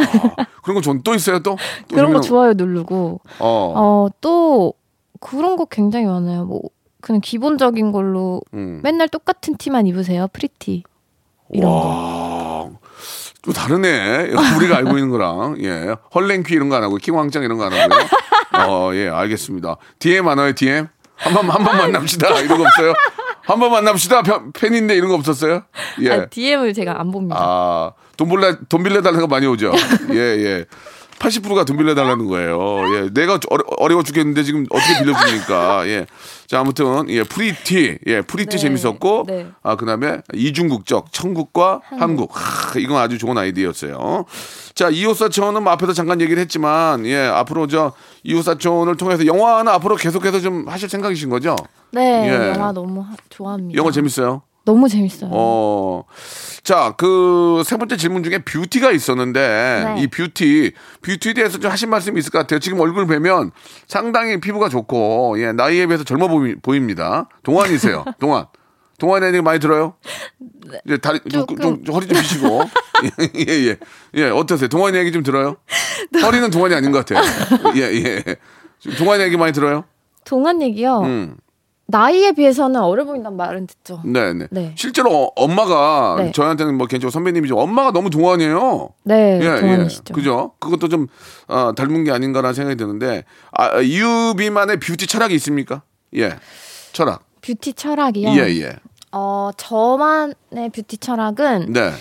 그런 0.64 0.76
거 0.76 0.82
전 0.82 1.02
또 1.04 1.14
있어요, 1.16 1.40
또? 1.40 1.58
또 1.90 1.96
그런 1.96 2.14
거 2.14 2.22
좋아요 2.22 2.54
누르고 2.54 3.20
어. 3.40 3.74
어 3.76 4.10
또 4.22 4.74
그런 5.20 5.56
거 5.58 5.66
굉장히 5.66 6.06
많아요. 6.06 6.46
뭐 6.46 6.62
그냥 7.02 7.22
기본적인 7.22 7.92
걸로 7.92 8.42
음. 8.54 8.80
맨날 8.84 9.08
똑같은 9.10 9.56
티만 9.58 9.88
입으세요. 9.88 10.28
Pretty 10.32 10.84
이런 11.52 11.70
거. 11.72 11.78
와. 11.78 12.70
또 13.42 13.54
다르네. 13.54 14.32
우리가 14.58 14.78
알고 14.78 14.98
있는 14.98 15.10
거랑. 15.10 15.58
예. 15.64 15.96
헐랭퀴 16.14 16.54
이런 16.54 16.68
거 16.70 16.76
안 16.76 16.84
하고, 16.84 16.98
킹왕짱 16.98 17.44
이런 17.44 17.58
거 17.58 17.66
안 17.66 17.72
하고요. 17.74 18.00
어, 18.68 18.92
예, 18.94 19.08
알겠습니다. 19.08 19.78
DM 20.00 20.28
안 20.28 20.38
와요, 20.38 20.52
DM? 20.54 20.88
한 21.16 21.34
번, 21.34 21.50
한번 21.50 21.78
만납시다. 21.78 22.28
이런 22.42 22.58
거 22.58 22.64
없어요? 22.66 22.94
한번 23.50 23.72
만납시다. 23.72 24.22
편- 24.24 24.52
팬인데 24.54 24.96
이런 24.96 25.10
거 25.10 25.16
없었어요? 25.16 25.64
예. 26.02 26.12
아, 26.12 26.26
DM을 26.28 26.74
제가 26.74 27.00
안 27.00 27.12
봅니다. 27.12 27.36
아, 27.40 27.92
돈 28.18 28.30
빌려, 28.30 28.56
돈 28.70 28.84
빌려달라는 28.84 29.22
거 29.22 29.28
많이 29.28 29.46
오죠? 29.48 29.72
예, 30.12 30.16
예. 30.18 30.66
80%가 31.20 31.66
돈 31.66 31.76
빌려달라는 31.76 32.28
거예요. 32.28 32.82
예. 32.96 33.10
내가 33.14 33.40
어려, 33.50 33.64
어려워 33.78 34.04
죽겠는데 34.04 34.44
지금 34.44 34.66
어떻게 34.70 35.00
빌려줍니까? 35.04 35.86
예. 35.90 36.06
자, 36.48 36.62
아무튼, 36.62 37.10
예, 37.10 37.24
pretty. 37.24 37.98
예, 38.08 38.22
pretty 38.22 38.52
네, 38.56 38.58
재밌었고. 38.58 39.26
네. 39.28 39.48
아, 39.62 39.76
그 39.76 39.86
다음에 39.86 40.20
이중국적, 40.34 41.12
천국과 41.12 41.82
한국. 42.00 42.32
하, 42.34 42.80
이건 42.80 42.98
아주 43.02 43.18
좋은 43.18 43.38
아이디어였어요. 43.38 44.24
자, 44.80 44.88
이웃사촌은 44.90 45.62
뭐 45.64 45.74
앞에서 45.74 45.92
잠깐 45.92 46.22
얘기를 46.22 46.40
했지만, 46.42 47.06
예, 47.06 47.18
앞으로 47.18 47.68
저 47.68 47.92
이웃사촌을 48.24 48.96
통해서 48.96 49.26
영화는 49.26 49.70
앞으로 49.74 49.98
계속해서 49.98 50.40
좀 50.40 50.70
하실 50.70 50.88
생각이신 50.88 51.30
거죠? 51.30 51.58
네, 51.92 52.30
예. 52.30 52.54
영화 52.56 52.72
너무 52.72 53.02
하- 53.02 53.08
좋아합니다. 53.30 53.78
영화 53.78 53.92
재밌어요? 53.92 54.42
너무 54.64 54.88
재밌어요. 54.88 55.32
어. 55.34 56.06
자, 56.64 56.94
그 56.98 57.62
세 57.66 57.76
번째 57.76 57.98
질문 57.98 58.24
중에 58.24 58.38
beauty가 58.38 58.92
있었는데 58.94 59.94
네. 59.98 60.02
이 60.02 60.08
beauty, 60.08 60.72
beauty에 61.02 61.34
대해서 61.34 61.58
좀 61.60 61.70
하신 61.72 61.90
말씀이 61.90 62.18
있을 62.18 62.32
것 62.32 62.38
같아요. 62.38 62.60
지금 62.62 62.80
얼굴 62.80 63.06
뵈면 63.06 63.52
상당히 63.86 64.40
피부가 64.40 64.70
좋고 64.70 65.42
예, 65.42 65.52
나이에 65.52 65.88
비해서 65.88 66.06
젊어 66.06 66.30
보이, 66.30 66.56
보입니다. 66.56 67.28
동안이세요. 67.44 68.06
동안. 68.22 68.46
동안에 69.00 69.28
얘기 69.28 69.42
많이 69.42 69.60
들어요? 69.60 69.96
이제 70.86 70.98
다리 70.98 71.20
좀. 71.30 71.46
좀, 71.60 71.84
좀 71.84 71.96
허리 71.96 72.08
좀 72.08 72.20
피시고 72.22 72.62
예, 73.04 73.10
예, 73.48 73.68
예. 73.70 73.78
예, 74.16 74.30
어떠세요? 74.30 74.68
동안 74.70 74.94
얘기 74.96 75.12
좀 75.12 75.24
들어요? 75.24 75.58
허리는 76.22 76.50
동안이 76.52 76.76
아닌 76.76 76.92
것 76.92 77.06
같아요. 77.06 77.24
예, 77.76 77.82
예. 77.82 78.24
동안 78.98 79.22
얘기 79.22 79.36
많이 79.38 79.52
들어요? 79.54 79.86
동안 80.26 80.62
얘기요. 80.62 81.00
음. 81.02 81.38
나이에 81.92 82.34
비해서는 82.34 82.80
어려 82.82 83.04
보인다는 83.04 83.36
말은 83.36 83.66
듣죠. 83.66 84.04
네, 84.06 84.32
네. 84.34 84.46
네. 84.52 84.76
실제로 84.78 85.10
어- 85.24 85.32
엄마가 85.36 86.18
네. 86.20 86.32
저희한테는 86.32 86.76
뭐 86.78 86.86
개인적으로 86.86 87.10
선배님이죠. 87.10 87.58
엄마가 87.58 87.92
너무 87.92 88.12
동안이에요. 88.12 88.90
네, 89.06 89.40
예, 89.42 89.60
동안이시죠. 89.60 90.04
예. 90.10 90.14
그죠? 90.14 90.52
그것도 90.60 90.88
좀 90.90 91.08
어, 91.48 91.72
닮은 91.76 92.04
게 92.04 92.12
아닌가라는 92.12 92.54
생각이 92.54 92.78
드는데 92.78 93.24
아, 93.52 93.80
이유비만의 93.80 94.80
뷰티 94.80 95.08
철학이 95.08 95.34
있습니까? 95.36 95.82
예. 96.16 96.36
철학. 96.92 97.24
뷰티 97.42 97.74
철학이요. 97.74 98.30
예, 98.34 98.50
예. 98.62 98.76
어, 99.12 99.52
저만의 99.58 100.70
뷰티 100.74 100.98
철학은 100.98 101.74
네. 101.74 101.92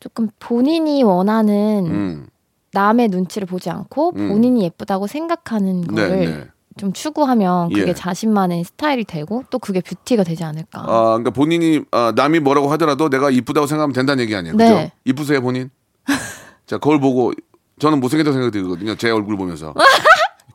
조금 0.00 0.28
본인이 0.38 1.02
원하는 1.02 1.86
음. 1.86 2.26
남의 2.72 3.08
눈치를 3.08 3.46
보지 3.46 3.70
않고 3.70 4.12
음. 4.16 4.28
본인이 4.28 4.62
예쁘다고 4.62 5.06
생각하는 5.06 5.82
네, 5.82 6.08
거를 6.08 6.18
네. 6.18 6.46
좀 6.76 6.92
추구하면 6.92 7.70
그게 7.70 7.88
예. 7.88 7.94
자신만의 7.94 8.64
스타일이 8.64 9.04
되고 9.04 9.42
또 9.50 9.58
그게 9.58 9.80
뷰티가 9.80 10.22
되지 10.22 10.44
않을까. 10.44 10.80
아, 10.80 11.02
그러니까 11.08 11.30
본인이 11.30 11.82
아, 11.90 12.12
남이 12.14 12.40
뭐라고 12.40 12.70
하더라도 12.72 13.08
내가 13.08 13.30
이쁘다고 13.30 13.66
생각하면 13.66 13.92
된다는 13.92 14.22
얘기 14.22 14.36
아니에요. 14.36 14.56
그죠? 14.56 14.74
네. 14.74 14.92
이쁘세요, 15.04 15.42
본인? 15.42 15.70
자, 16.66 16.78
거울 16.78 17.00
보고 17.00 17.32
저는 17.80 18.00
못생겼다고 18.00 18.32
생각이 18.32 18.52
들거든요. 18.52 18.94
제 18.94 19.10
얼굴 19.10 19.36
보면서. 19.36 19.74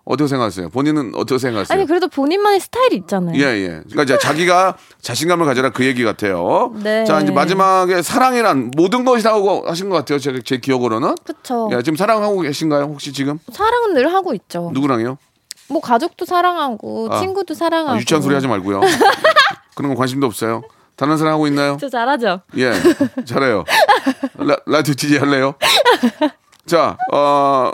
어떻게 0.05 0.27
생각하세요? 0.27 0.69
본인은 0.69 1.13
어떻게 1.15 1.39
생각하세요? 1.39 1.77
아니 1.77 1.87
그래도 1.87 2.09
본인만의 2.09 2.59
스타일이 2.59 2.97
있잖아요. 2.97 3.37
예, 3.37 3.43
예. 3.43 3.67
그러니까 3.89 4.03
이제 4.03 4.17
자기가 4.17 4.75
자신감을 5.01 5.45
가져라 5.45 5.69
그 5.71 5.85
얘기 5.85 6.03
같아요. 6.03 6.73
네. 6.75 7.05
자, 7.05 7.21
이제 7.21 7.31
마지막에 7.31 8.01
사랑이란 8.01 8.71
모든 8.75 9.05
것이라고 9.05 9.63
하신 9.65 9.89
것 9.89 9.95
같아요. 9.95 10.19
제, 10.19 10.41
제 10.43 10.57
기억으로는. 10.57 11.15
그쵸. 11.23 11.69
예, 11.71 11.81
지금 11.81 11.95
사랑하고 11.95 12.41
계신가요? 12.41 12.83
혹시 12.83 13.13
지금? 13.13 13.39
사랑은 13.53 13.93
늘 13.93 14.13
하고 14.13 14.33
있죠. 14.33 14.71
누구랑요? 14.73 15.17
뭐 15.69 15.79
가족도 15.79 16.25
사랑하고 16.25 17.07
아. 17.09 17.19
친구도 17.21 17.53
사랑하고. 17.53 17.95
아, 17.95 17.99
유치한 17.99 18.21
소리 18.21 18.35
하지 18.35 18.47
말고요. 18.47 18.81
그런 19.75 19.93
거 19.93 19.97
관심도 19.97 20.27
없어요. 20.27 20.63
다른 20.97 21.17
사람 21.17 21.33
하고 21.33 21.47
있나요? 21.47 21.77
저 21.79 21.89
잘하죠. 21.89 22.41
예, 22.57 22.71
잘해요. 23.25 23.63
라, 24.37 24.57
라디오 24.65 24.93
DJ 24.93 25.17
할래요? 25.17 25.55
자, 26.65 26.97
어, 27.11 27.71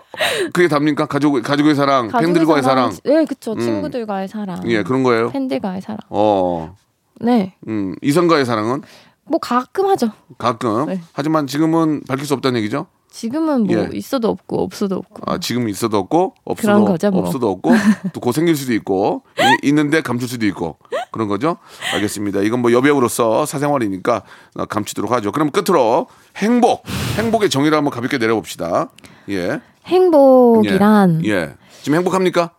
그게 0.53 0.67
답니까? 0.67 1.05
가족, 1.05 1.39
가족의 1.41 1.75
사랑, 1.75 2.07
가족의 2.07 2.25
팬들과의 2.33 2.63
사랑. 2.63 2.91
네, 3.03 3.25
그쵸. 3.25 3.53
음. 3.53 3.59
친구들과의 3.59 4.27
사랑. 4.27 4.61
예, 4.65 4.81
그런 4.83 5.03
거예요. 5.03 5.29
팬들과의 5.31 5.81
사랑. 5.81 5.99
어, 6.09 6.75
네. 7.21 7.55
음, 7.67 7.95
이성과의 8.01 8.45
사랑은 8.45 8.81
뭐 9.25 9.39
가끔 9.39 9.85
하죠. 9.89 10.11
가끔. 10.37 10.87
네. 10.87 11.01
하지만 11.13 11.45
지금은 11.45 12.01
밝힐 12.07 12.25
수 12.25 12.33
없다는 12.33 12.57
얘기죠? 12.59 12.87
지금은 13.11 13.63
뭐 13.63 13.75
예. 13.75 13.89
있어도 13.93 14.29
없고 14.29 14.61
없어도 14.61 14.95
없고. 14.97 15.23
아, 15.25 15.39
지금 15.39 15.67
있어도 15.67 15.97
없고 15.97 16.35
없어도 16.45 16.67
그런 16.67 16.85
거죠, 16.85 17.09
뭐. 17.11 17.21
없어도 17.21 17.49
없고 17.49 17.71
또곧 18.13 18.33
생길 18.33 18.55
수도 18.55 18.73
있고 18.73 19.23
이- 19.39 19.67
있는데 19.67 20.01
감출 20.01 20.27
수도 20.29 20.45
있고 20.45 20.77
그런 21.11 21.27
거죠. 21.27 21.57
알겠습니다. 21.93 22.41
이건 22.41 22.61
뭐 22.61 22.71
여배우로서 22.71 23.45
사생활이니까 23.47 24.21
어, 24.57 24.65
감추도록 24.65 25.11
하죠. 25.11 25.31
그럼 25.31 25.49
끝으로 25.51 26.07
행복, 26.37 26.83
행복의 27.17 27.49
정의를 27.49 27.77
한번 27.77 27.91
가볍게 27.91 28.17
내려봅시다. 28.19 28.89
예. 29.29 29.59
행복이란 29.85 31.21
예. 31.25 31.29
예. 31.29 31.53
지금 31.81 31.97
행복합니까? 31.97 32.51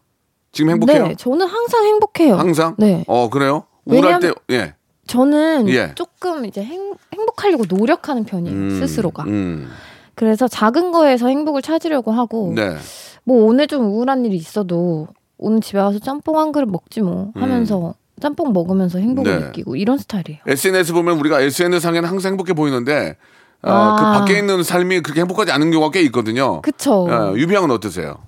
지금 0.53 0.71
행복해요? 0.73 1.07
네, 1.09 1.15
저는 1.15 1.47
항상 1.47 1.85
행복해요. 1.85 2.35
항상? 2.35 2.75
네. 2.79 3.05
어, 3.07 3.31
그래요? 3.31 3.65
우울할 3.85 4.19
때 4.21 4.27
왜냐면- 4.29 4.35
예. 4.51 4.75
저는 5.07 5.69
예. 5.69 5.93
조금 5.95 6.45
이제 6.45 6.63
행, 6.63 6.95
행복하려고 7.13 7.65
노력하는 7.69 8.25
편이에요. 8.25 8.57
음, 8.57 8.81
스스로가. 8.81 9.25
음. 9.25 9.69
그래서 10.14 10.49
작은 10.49 10.92
거에서 10.92 11.29
행복을 11.29 11.62
찾으려고 11.62 12.12
하고 12.12 12.53
네. 12.55 12.77
뭐 13.25 13.44
오늘 13.44 13.66
좀 13.66 13.87
우울한 13.87 14.25
일이 14.25 14.37
있어도 14.37 15.09
오늘 15.38 15.61
집에 15.61 15.79
와서 15.79 15.99
짬뽕 15.99 16.38
한 16.38 16.53
그릇 16.53 16.66
먹지 16.66 17.01
뭐 17.01 17.33
하면서 17.35 17.94
짬뽕 18.20 18.53
먹으면서 18.53 18.99
행복을 18.99 19.33
음. 19.33 19.40
네. 19.40 19.46
느끼고 19.46 19.77
이런 19.77 19.99
스타일이에요. 19.99 20.40
SNS 20.46 20.92
보면 20.92 21.18
우리가 21.18 21.40
SNS 21.40 21.81
상에는 21.81 22.09
항상 22.09 22.33
행복해 22.33 22.53
보이는데 22.53 23.16
아, 23.62 23.70
아. 23.73 23.96
그 23.96 24.18
밖에 24.18 24.38
있는 24.38 24.62
삶이 24.62 25.01
그렇게 25.01 25.20
행복하지 25.20 25.53
않은 25.53 25.70
경우가 25.70 25.90
꽤 25.90 26.01
있거든요. 26.03 26.61
그쵸. 26.62 27.07
어, 27.09 27.35
유비양은 27.37 27.70
어떠세요? 27.70 28.18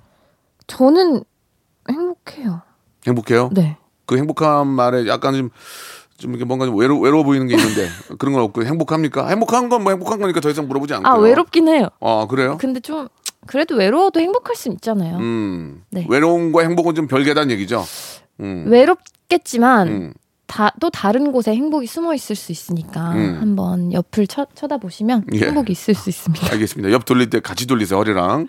저는 0.67 1.23
행복해요. 1.91 2.63
행복해요? 3.07 3.51
네. 3.53 3.77
그 4.07 4.17
행복한 4.17 4.67
말에 4.67 5.07
약간 5.07 5.35
좀, 5.35 5.51
좀 6.23 6.31
이렇게 6.31 6.45
뭔가 6.45 6.65
좀 6.67 6.77
외로, 6.77 6.99
외로워 7.01 7.25
보이는 7.25 7.47
게 7.49 7.57
있는데 7.57 7.89
그런 8.19 8.33
건 8.33 8.43
없고 8.45 8.65
행복합니까? 8.65 9.29
행복한 9.29 9.69
건 9.69 9.83
뭐 9.83 9.91
행복한 9.93 10.21
거니까 10.21 10.41
더 10.41 10.49
이상 10.51 10.69
물어보지 10.69 10.95
않고요. 10.95 11.13
아 11.13 11.17
외롭긴 11.19 11.69
해요. 11.69 11.89
아 12.01 12.27
그래요? 12.31 12.57
근데 12.61 12.79
좀 12.81 13.09
그래도 13.47 13.75
외로워도 13.75 14.21
행복할 14.21 14.55
수 14.55 14.69
있잖아요. 14.71 15.17
음 15.19 15.83
네. 15.91 16.07
외로움과 16.09 16.63
행복은 16.63 16.95
좀 16.95 17.07
별개다는 17.09 17.51
얘기죠. 17.51 17.85
음. 18.41 18.67
외롭겠지만 18.69 19.89
음. 19.89 20.13
다, 20.47 20.71
또 20.81 20.91
다른 20.91 21.33
곳에 21.33 21.55
행복이 21.55 21.87
숨어 21.87 22.15
있을 22.15 22.37
수 22.37 22.53
있으니까 22.53 23.13
음. 23.13 23.39
한번 23.41 23.93
옆을 23.93 24.27
쳐, 24.27 24.47
쳐다보시면 24.55 25.25
예. 25.35 25.47
행복이 25.47 25.73
있을 25.73 25.95
수 25.95 26.11
있습니다. 26.11 26.53
알겠습니다. 26.53 26.93
옆 26.93 27.05
돌릴 27.07 27.31
때 27.31 27.41
같이 27.41 27.67
돌리세요 27.67 27.99
허리랑. 27.99 28.47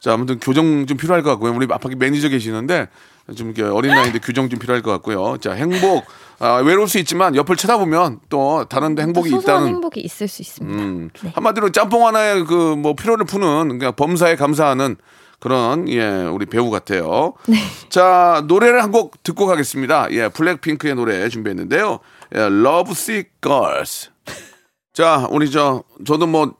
자 0.00 0.12
아무튼 0.14 0.38
교정 0.40 0.86
좀 0.86 0.96
필요할 0.96 1.22
것 1.22 1.30
같고요. 1.30 1.52
우리 1.54 1.66
앞에 1.70 1.94
매니저 1.94 2.28
계시는데 2.30 2.88
좀 3.36 3.48
이렇게 3.50 3.62
어린 3.62 3.92
나이인데 3.94 4.20
규정 4.20 4.48
좀 4.48 4.58
필요할 4.58 4.82
것 4.82 4.90
같고요. 4.92 5.36
자 5.38 5.52
행복 5.52 6.04
아, 6.38 6.54
외로울 6.64 6.88
수 6.88 6.98
있지만 6.98 7.34
옆을 7.34 7.56
쳐다보면 7.56 8.20
또 8.28 8.64
다른 8.66 8.94
데 8.94 9.02
행복이 9.02 9.28
또 9.30 9.36
소소한 9.40 9.60
있다는 9.62 9.74
행복이 9.74 10.00
있을 10.00 10.28
수 10.28 10.40
있습니다. 10.42 10.82
음, 10.82 11.10
네. 11.22 11.32
한마디로 11.34 11.70
짬뽕 11.72 12.06
하나에 12.06 12.42
그뭐 12.44 12.94
피로를 12.94 13.26
푸는 13.26 13.78
그냥 13.78 13.92
범사에 13.96 14.36
감사하는 14.36 14.96
그런 15.40 15.88
예 15.88 16.06
우리 16.30 16.46
배우 16.46 16.70
같아요. 16.70 17.34
네. 17.46 17.56
자 17.90 18.42
노래를 18.46 18.82
한 18.82 18.90
곡 18.92 19.22
듣고 19.22 19.46
가겠습니다. 19.46 20.08
예 20.12 20.28
블랙핑크의 20.28 20.94
노래 20.94 21.28
준비했는데요. 21.28 21.98
예, 22.34 22.38
Love 22.40 22.92
Sick 22.92 23.30
Girls. 23.42 24.10
자 24.94 25.28
우리 25.30 25.50
저 25.50 25.82
저도 26.06 26.26
뭐 26.26 26.54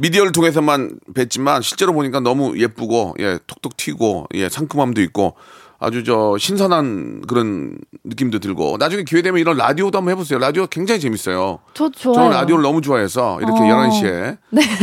미디어를 0.00 0.32
통해서만 0.32 0.98
뵀지만 1.14 1.62
실제로 1.62 1.92
보니까 1.92 2.20
너무 2.20 2.58
예쁘고 2.58 3.14
예 3.20 3.38
톡톡 3.46 3.76
튀고 3.76 4.28
예 4.34 4.48
상큼함도 4.48 5.00
있고 5.02 5.34
아주 5.78 6.02
저 6.02 6.36
신선한 6.38 7.22
그런 7.26 7.76
느낌도 8.04 8.38
들고 8.38 8.76
나중에 8.78 9.02
기회 9.02 9.20
되면 9.22 9.38
이런 9.38 9.56
라디오도 9.56 9.98
한번 9.98 10.12
해보세요. 10.12 10.38
라디오 10.38 10.66
굉장히 10.66 11.00
재밌어요. 11.00 11.58
저 11.74 11.90
좋아요. 11.90 12.14
저는 12.14 12.30
라디오를 12.30 12.62
너무 12.62 12.80
좋아해서 12.80 13.38
이렇게 13.40 13.60
어. 13.60 13.64
11시에 13.64 14.38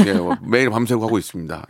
예, 0.06 0.14
뭐 0.14 0.36
매일 0.44 0.70
밤새고 0.70 1.04
하고 1.04 1.18
있습니다. 1.18 1.66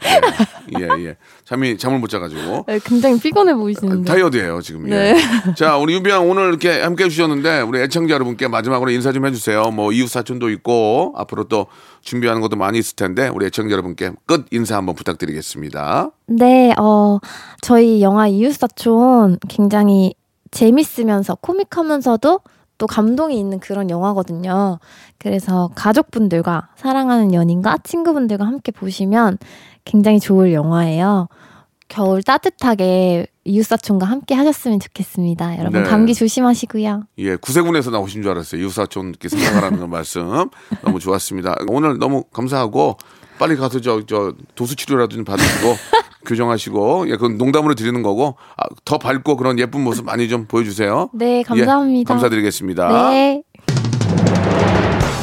예, 0.80 0.84
예, 0.84 1.06
예. 1.06 1.18
잠이 1.46 1.78
잠을 1.78 2.00
못 2.00 2.08
자가지고 2.08 2.66
네, 2.68 2.80
굉장히 2.84 3.20
피곤해 3.20 3.54
보이시는데. 3.54 4.12
타이어드예요 4.12 4.62
지금. 4.62 4.90
네. 4.90 5.16
예. 5.16 5.54
자, 5.54 5.78
우리 5.78 5.94
유비양 5.94 6.30
오늘 6.30 6.50
이렇게 6.50 6.82
함께 6.82 7.06
해주셨는데 7.06 7.62
우리 7.62 7.80
애청자 7.80 8.16
여러분께 8.16 8.48
마지막으로 8.48 8.92
인사 8.92 9.12
좀 9.12 9.26
해주세요. 9.26 9.72
뭐 9.72 9.94
이웃 9.94 10.08
사촌도 10.10 10.50
있고 10.50 11.14
앞으로 11.16 11.46
또 11.46 11.68
준비하는 12.02 12.42
것도 12.42 12.56
많이 12.56 12.80
있을 12.80 12.96
텐데 12.96 13.28
우리 13.30 13.46
애청자 13.46 13.72
여러분께 13.72 14.12
끝 14.26 14.46
인사 14.52 14.76
한번 14.76 14.96
부탁드리겠습니다. 14.96 16.12
네, 16.28 16.74
어, 16.78 17.20
저희 17.62 18.02
영화 18.02 18.28
이웃사촌 18.28 19.40
굉장히 19.48 20.14
재밌으면서 20.52 21.36
코믹하면서도 21.36 22.40
또 22.78 22.88
감동이 22.88 23.40
있는 23.40 23.60
그런 23.60 23.90
영화거든요. 23.92 24.80
그래서 25.20 25.70
가족분들과 25.76 26.70
사랑하는 26.76 27.34
연인과 27.34 27.78
친구분들과 27.84 28.46
함께 28.46 28.72
보시면 28.72 29.38
굉장히 29.86 30.20
좋을 30.20 30.52
영화예요. 30.52 31.28
겨울 31.88 32.24
따뜻하게 32.24 33.28
이웃사촌과 33.44 34.06
함께 34.06 34.36
하셨으면 34.36 34.80
좋겠습니다. 34.80 35.58
여러분 35.58 35.84
네. 35.84 35.90
감기 35.90 36.14
조심하시고요. 36.14 37.04
예, 37.18 37.36
구세군에서 37.38 37.90
나오신 37.90 38.22
줄 38.22 38.32
알았어요. 38.32 38.62
이웃사촌께 38.62 39.30
생각하라는 39.30 39.80
그 39.80 39.86
말씀 39.90 40.50
너무 40.84 41.00
좋았습니다. 41.00 41.56
오늘 41.68 41.98
너무 41.98 42.24
감사하고 42.32 42.98
빨리 43.40 43.56
가서 43.56 43.82
저, 43.82 44.06
저 44.06 44.34
도수 44.54 44.76
치료라도 44.76 45.16
좀 45.16 45.26
받으시고 45.26 45.76
교정하시고 46.28 47.06
예, 47.08 47.12
그건 47.14 47.38
농담으로 47.40 47.74
드리는 47.74 48.04
거고 48.04 48.36
아, 48.58 48.64
더 48.86 49.00
밝고 49.00 49.38
그런 49.38 49.58
예쁜 49.58 49.84
모습 49.84 50.06
많이 50.06 50.30
좀 50.30 50.46
보여주세요. 50.46 51.10
네, 51.14 51.42
감사합니다. 51.42 52.00
예, 52.00 52.14
감사드리겠습니다. 52.14 53.10
네. 53.10 53.42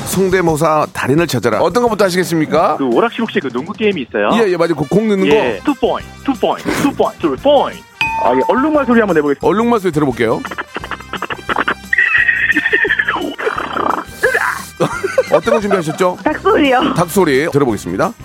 성대모사 0.06 0.86
달인을 0.92 1.26
찾아라. 1.28 1.60
어떤 1.60 1.84
것부터 1.84 2.06
하시겠습니까? 2.06 2.78
그 2.78 2.84
오락실 2.86 3.20
혹시 3.20 3.38
그 3.40 3.48
농구 3.50 3.72
게임이 3.74 4.02
있어요? 4.02 4.30
예, 4.42 4.50
예, 4.50 4.56
맞아요. 4.56 4.74
그 4.74 4.84
공 4.88 5.06
넣는 5.06 5.26
예. 5.26 5.60
거. 5.62 5.64
two 5.72 5.74
point, 5.80 6.08
two 6.24 6.32
point, 6.32 6.68
two 6.82 6.90
point, 6.92 7.18
two 7.20 7.36
point. 7.36 7.87
아, 8.22 8.34
예. 8.34 8.40
얼룩말 8.48 8.84
소리 8.86 9.00
한번 9.00 9.14
내보겠습니다. 9.14 9.46
얼룩말 9.46 9.80
소리 9.80 9.92
들어볼게요. 9.92 10.40
어떤 15.32 15.54
거 15.54 15.60
준비하셨죠? 15.60 16.18
닭소리요. 16.24 16.94
닭소리 16.94 17.50
들어보겠습니다. 17.50 18.12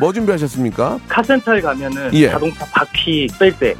뭐 0.00 0.12
준비하셨습니까? 0.12 0.98
카센터에 1.08 1.60
가면은 1.60 2.10
예. 2.14 2.30
자동차 2.30 2.64
바퀴 2.72 3.28
뺄 3.38 3.56
때. 3.58 3.74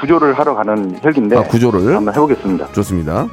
구조를 0.00 0.38
하러 0.38 0.54
가는 0.54 0.98
헬기인데 1.04 1.36
아, 1.36 1.42
구조를 1.42 1.94
한번 1.94 2.14
해보겠습니다. 2.14 2.72
좋습니다. 2.72 3.26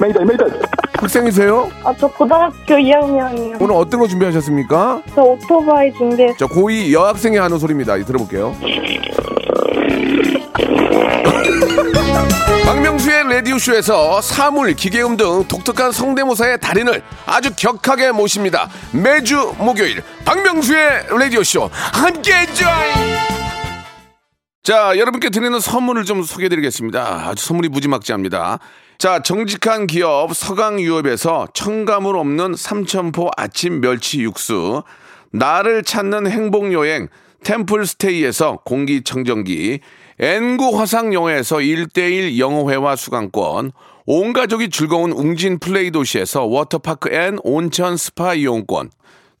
메이다, 0.00 0.24
메이다. 0.24 0.44
학생이세요? 0.98 1.70
아, 1.84 1.94
저 1.98 2.06
고등학교 2.08 2.74
2학년이요. 2.74 3.60
오늘 3.60 3.74
어떤 3.74 4.00
거 4.00 4.08
준비하셨습니까? 4.08 5.02
저 5.14 5.22
오토바이 5.22 5.92
준비했어요. 5.92 6.36
자, 6.36 6.46
고2 6.46 6.92
여학생이 6.92 7.36
하는 7.36 7.58
소리입니다. 7.58 7.96
이 7.96 8.04
들어볼게요. 8.04 8.54
박명수의 12.64 13.24
라디오쇼에서 13.34 14.20
사물, 14.20 14.74
기계음 14.74 15.16
등 15.16 15.44
독특한 15.48 15.90
성대모사의 15.92 16.60
달인을 16.60 17.02
아주 17.26 17.50
격하게 17.56 18.12
모십니다. 18.12 18.68
매주 18.92 19.54
목요일 19.58 20.02
박명수의 20.24 21.06
라디오쇼 21.10 21.70
함께해 21.72 22.46
줘요. 22.46 22.68
자, 24.62 24.98
여러분께 24.98 25.30
드리는 25.30 25.58
선물을 25.58 26.04
좀 26.04 26.22
소개해 26.22 26.50
드리겠습니다. 26.50 27.28
아주 27.28 27.46
선물이 27.46 27.70
무지막지합니다. 27.70 28.58
자, 28.98 29.22
정직한 29.22 29.86
기업 29.86 30.34
서강유업에서 30.34 31.46
첨가물 31.54 32.16
없는 32.16 32.56
삼천포 32.56 33.30
아침 33.36 33.80
멸치 33.80 34.22
육수, 34.22 34.82
나를 35.30 35.84
찾는 35.84 36.26
행복여행 36.26 37.06
템플스테이에서 37.44 38.62
공기청정기, 38.64 39.78
N구 40.18 40.80
화상영어에서 40.80 41.58
1대1 41.58 42.40
영어회화 42.40 42.96
수강권, 42.96 43.70
온 44.06 44.32
가족이 44.32 44.68
즐거운 44.70 45.12
웅진 45.12 45.60
플레이 45.60 45.92
도시에서 45.92 46.46
워터파크 46.46 47.14
and 47.14 47.38
온천 47.44 47.96
스파 47.96 48.34
이용권, 48.34 48.90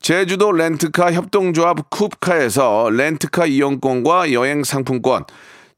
제주도 0.00 0.52
렌트카 0.52 1.12
협동조합 1.12 1.90
쿱카에서 1.90 2.94
렌트카 2.94 3.46
이용권과 3.46 4.32
여행 4.32 4.62
상품권, 4.62 5.24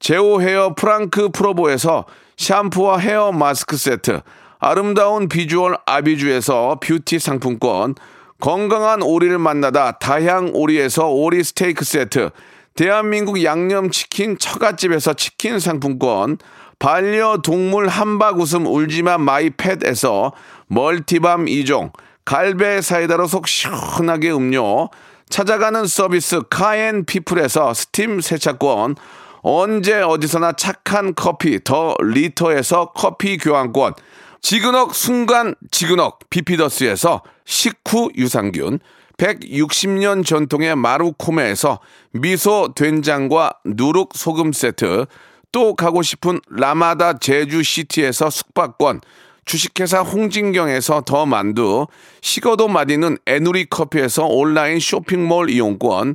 제오 0.01 0.43
헤어 0.43 0.75
프랑크 0.75 1.31
프로보에서 1.31 2.05
샴푸와 2.41 2.97
헤어 2.97 3.33
마스크 3.33 3.77
세트, 3.77 4.23
아름다운 4.61 5.29
비주얼 5.29 5.77
아비주에서 5.85 6.79
뷰티 6.81 7.19
상품권, 7.19 7.95
건강한 8.41 9.03
오리를 9.03 9.37
만나다 9.39 9.99
다향 9.99 10.53
오리에서 10.55 11.09
오리 11.11 11.45
스테이크 11.45 11.85
세트, 11.85 12.31
대한민국 12.75 13.45
양념치킨 13.45 14.39
처갓집에서 14.39 15.13
치킨 15.13 15.59
상품권, 15.59 16.39
반려동물 16.79 17.89
함박 17.89 18.41
웃음 18.41 18.67
울지마 18.67 19.19
마이펫에서 19.19 20.33
multi 20.67 21.10
balm 21.10 21.45
2종, 21.45 21.93
갈배 22.25 22.81
사이다로 22.81 23.27
속 23.27 23.49
시원하게 23.49 24.33
음료, 24.33 24.89
찾아가는 25.29 25.85
서비스 25.85 26.41
카엔 26.49 27.05
피플에서 27.05 27.75
스팀 27.75 28.23
세차권, 28.23 28.97
언제 29.43 30.01
어디서나 30.01 30.53
착한 30.53 31.15
커피 31.15 31.63
더 31.65 31.97
리터에서 32.01 32.93
커피 32.95 33.39
교환권, 33.39 33.95
지그넉 34.43 34.95
순간 34.95 35.55
지그넉 35.71 36.31
비피더스에서 36.31 37.23
식후 37.45 38.11
유산균, 38.17 38.81
160년 39.17 40.25
전통의 40.25 40.77
마루코메에서 40.77 41.81
미소 42.13 42.73
된장과 42.75 43.53
누룩 43.65 44.13
소금 44.15 44.53
세트, 44.53 45.07
또 45.53 45.75
가고 45.75 46.03
싶은 46.03 46.41
라마다 46.49 47.19
제주시티에서 47.19 48.31
숙박권, 48.31 49.01
주식회사 49.45 50.01
홍진경에서 50.01 51.03
더 51.03 51.27
만두, 51.27 51.87
식어도 52.23 52.69
맛있는 52.69 53.19
에누리 53.27 53.67
커피에서 53.67 54.27
온라인 54.27 54.79
쇼핑몰 54.79 55.51
이용권, 55.51 56.15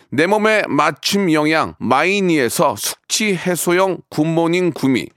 내 0.13 0.27
몸에 0.27 0.63
맞춤 0.67 1.31
영양 1.31 1.75
마이니에서 1.79 2.75
숙취 2.75 3.33
해소용 3.33 3.99
굿모닝 4.09 4.73
구미, 4.73 5.07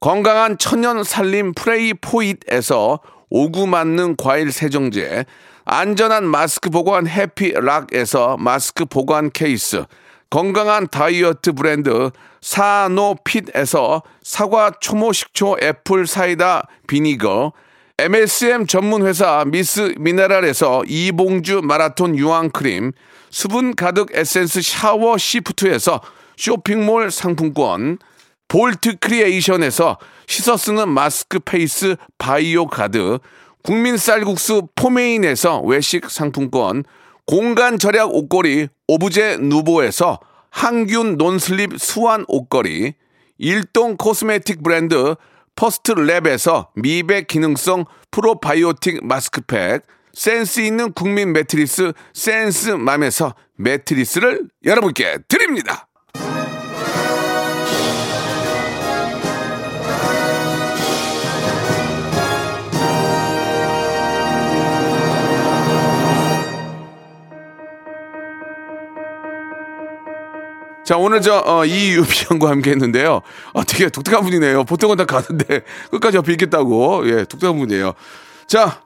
건강한 0.00 0.58
천연 0.58 1.04
살림 1.04 1.52
프레이 1.54 1.94
포잇에서 1.94 2.98
오구 3.30 3.68
맞는 3.68 4.16
과일 4.16 4.50
세정제, 4.50 5.26
안전한 5.64 6.24
마스크 6.24 6.70
보관 6.70 7.06
해피락에서 7.06 8.36
마스크 8.36 8.84
보관 8.84 9.30
케이스, 9.30 9.84
건강한 10.28 10.88
다이어트 10.88 11.52
브랜드 11.52 12.10
사노핏에서 12.40 14.02
사과 14.24 14.72
초모 14.80 15.12
식초 15.12 15.56
apple 15.62 16.08
cider 16.08 16.66
vinegar, 16.88 17.52
MSM 18.02 18.66
전문 18.66 19.06
회사 19.06 19.44
미스 19.46 19.94
미네랄에서 19.96 20.82
이봉주 20.88 21.60
마라톤 21.62 22.18
유황 22.18 22.50
크림, 22.50 22.90
수분 23.30 23.76
가득 23.76 24.08
에센스 24.12 24.60
샤워 24.60 25.16
시프트에서 25.16 26.00
쇼핑몰 26.36 27.12
상품권, 27.12 27.98
볼트 28.48 28.96
크리에이션에서 28.98 29.98
씻어 30.26 30.56
쓰는 30.56 30.88
마스크 30.88 31.38
페이스 31.38 31.94
바이오 32.18 32.66
가드, 32.66 33.20
국민 33.62 33.96
쌀국수 33.96 34.66
포메인에서 34.74 35.60
외식 35.60 36.10
상품권, 36.10 36.82
공간 37.24 37.78
절약 37.78 38.12
옷걸이 38.12 38.66
오브제 38.88 39.36
누보에서 39.42 40.18
항균 40.50 41.18
non-slip 41.18 41.78
swan 41.78 42.24
옷걸이, 42.26 42.94
일동 43.38 43.96
코스메틱 43.96 44.64
브랜드 44.64 45.14
퍼스트 45.54 45.94
랩에서 45.94 46.68
미백 46.74 47.26
기능성 47.26 47.84
프로바이오틱 48.10 49.06
마스크팩, 49.06 49.82
센스 50.12 50.60
있는 50.60 50.92
국민 50.92 51.32
매트리스 51.32 51.92
센스맘에서 52.12 53.34
매트리스를 53.56 54.48
여러분께 54.64 55.18
드립니다. 55.28 55.88
자, 70.84 70.96
오늘 70.96 71.20
저, 71.20 71.42
어, 71.46 71.64
이유비 71.64 72.24
형과 72.28 72.50
함께 72.50 72.70
했는데요. 72.70 73.20
아, 73.54 73.64
되게 73.64 73.88
독특한 73.88 74.22
분이네요. 74.22 74.64
보통은 74.64 74.96
다 74.96 75.04
가는데 75.04 75.62
끝까지 75.90 76.16
옆에 76.16 76.32
있겠다고. 76.32 77.08
예, 77.08 77.24
독특한 77.24 77.56
분이에요. 77.58 77.92
자, 78.46 78.80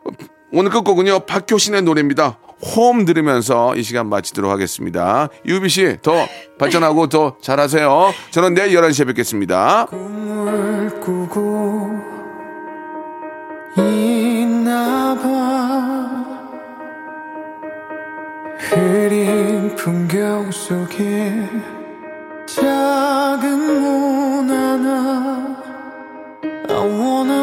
오늘 0.53 0.71
끝곡은요. 0.71 1.21
박효신의 1.21 1.83
노래입니다. 1.83 2.39
홈 2.75 3.05
들으면서 3.05 3.77
이 3.77 3.83
시간 3.83 4.09
마치도록 4.09 4.51
하겠습니다. 4.51 5.29
이유비 5.47 5.69
씨, 5.69 5.99
더 6.03 6.27
발전하고 6.59 7.09
더 7.09 7.37
잘하세요. 7.43 8.15
저는 8.31 8.55
내일 8.55 8.75
11시에 8.77 9.07
뵙겠습니다. 9.09 9.87
꿈을 9.87 11.01
꾸고 11.01 11.91
있나 13.77 15.15
봐 15.23 16.27
흐린 18.59 19.27
빈 19.27 19.77
풍경 19.77 20.51
속에 20.51 21.49
작은 22.57 23.59
문 23.59 24.49
하나 24.49 25.61
I 26.71 26.77
wanna 26.99 27.36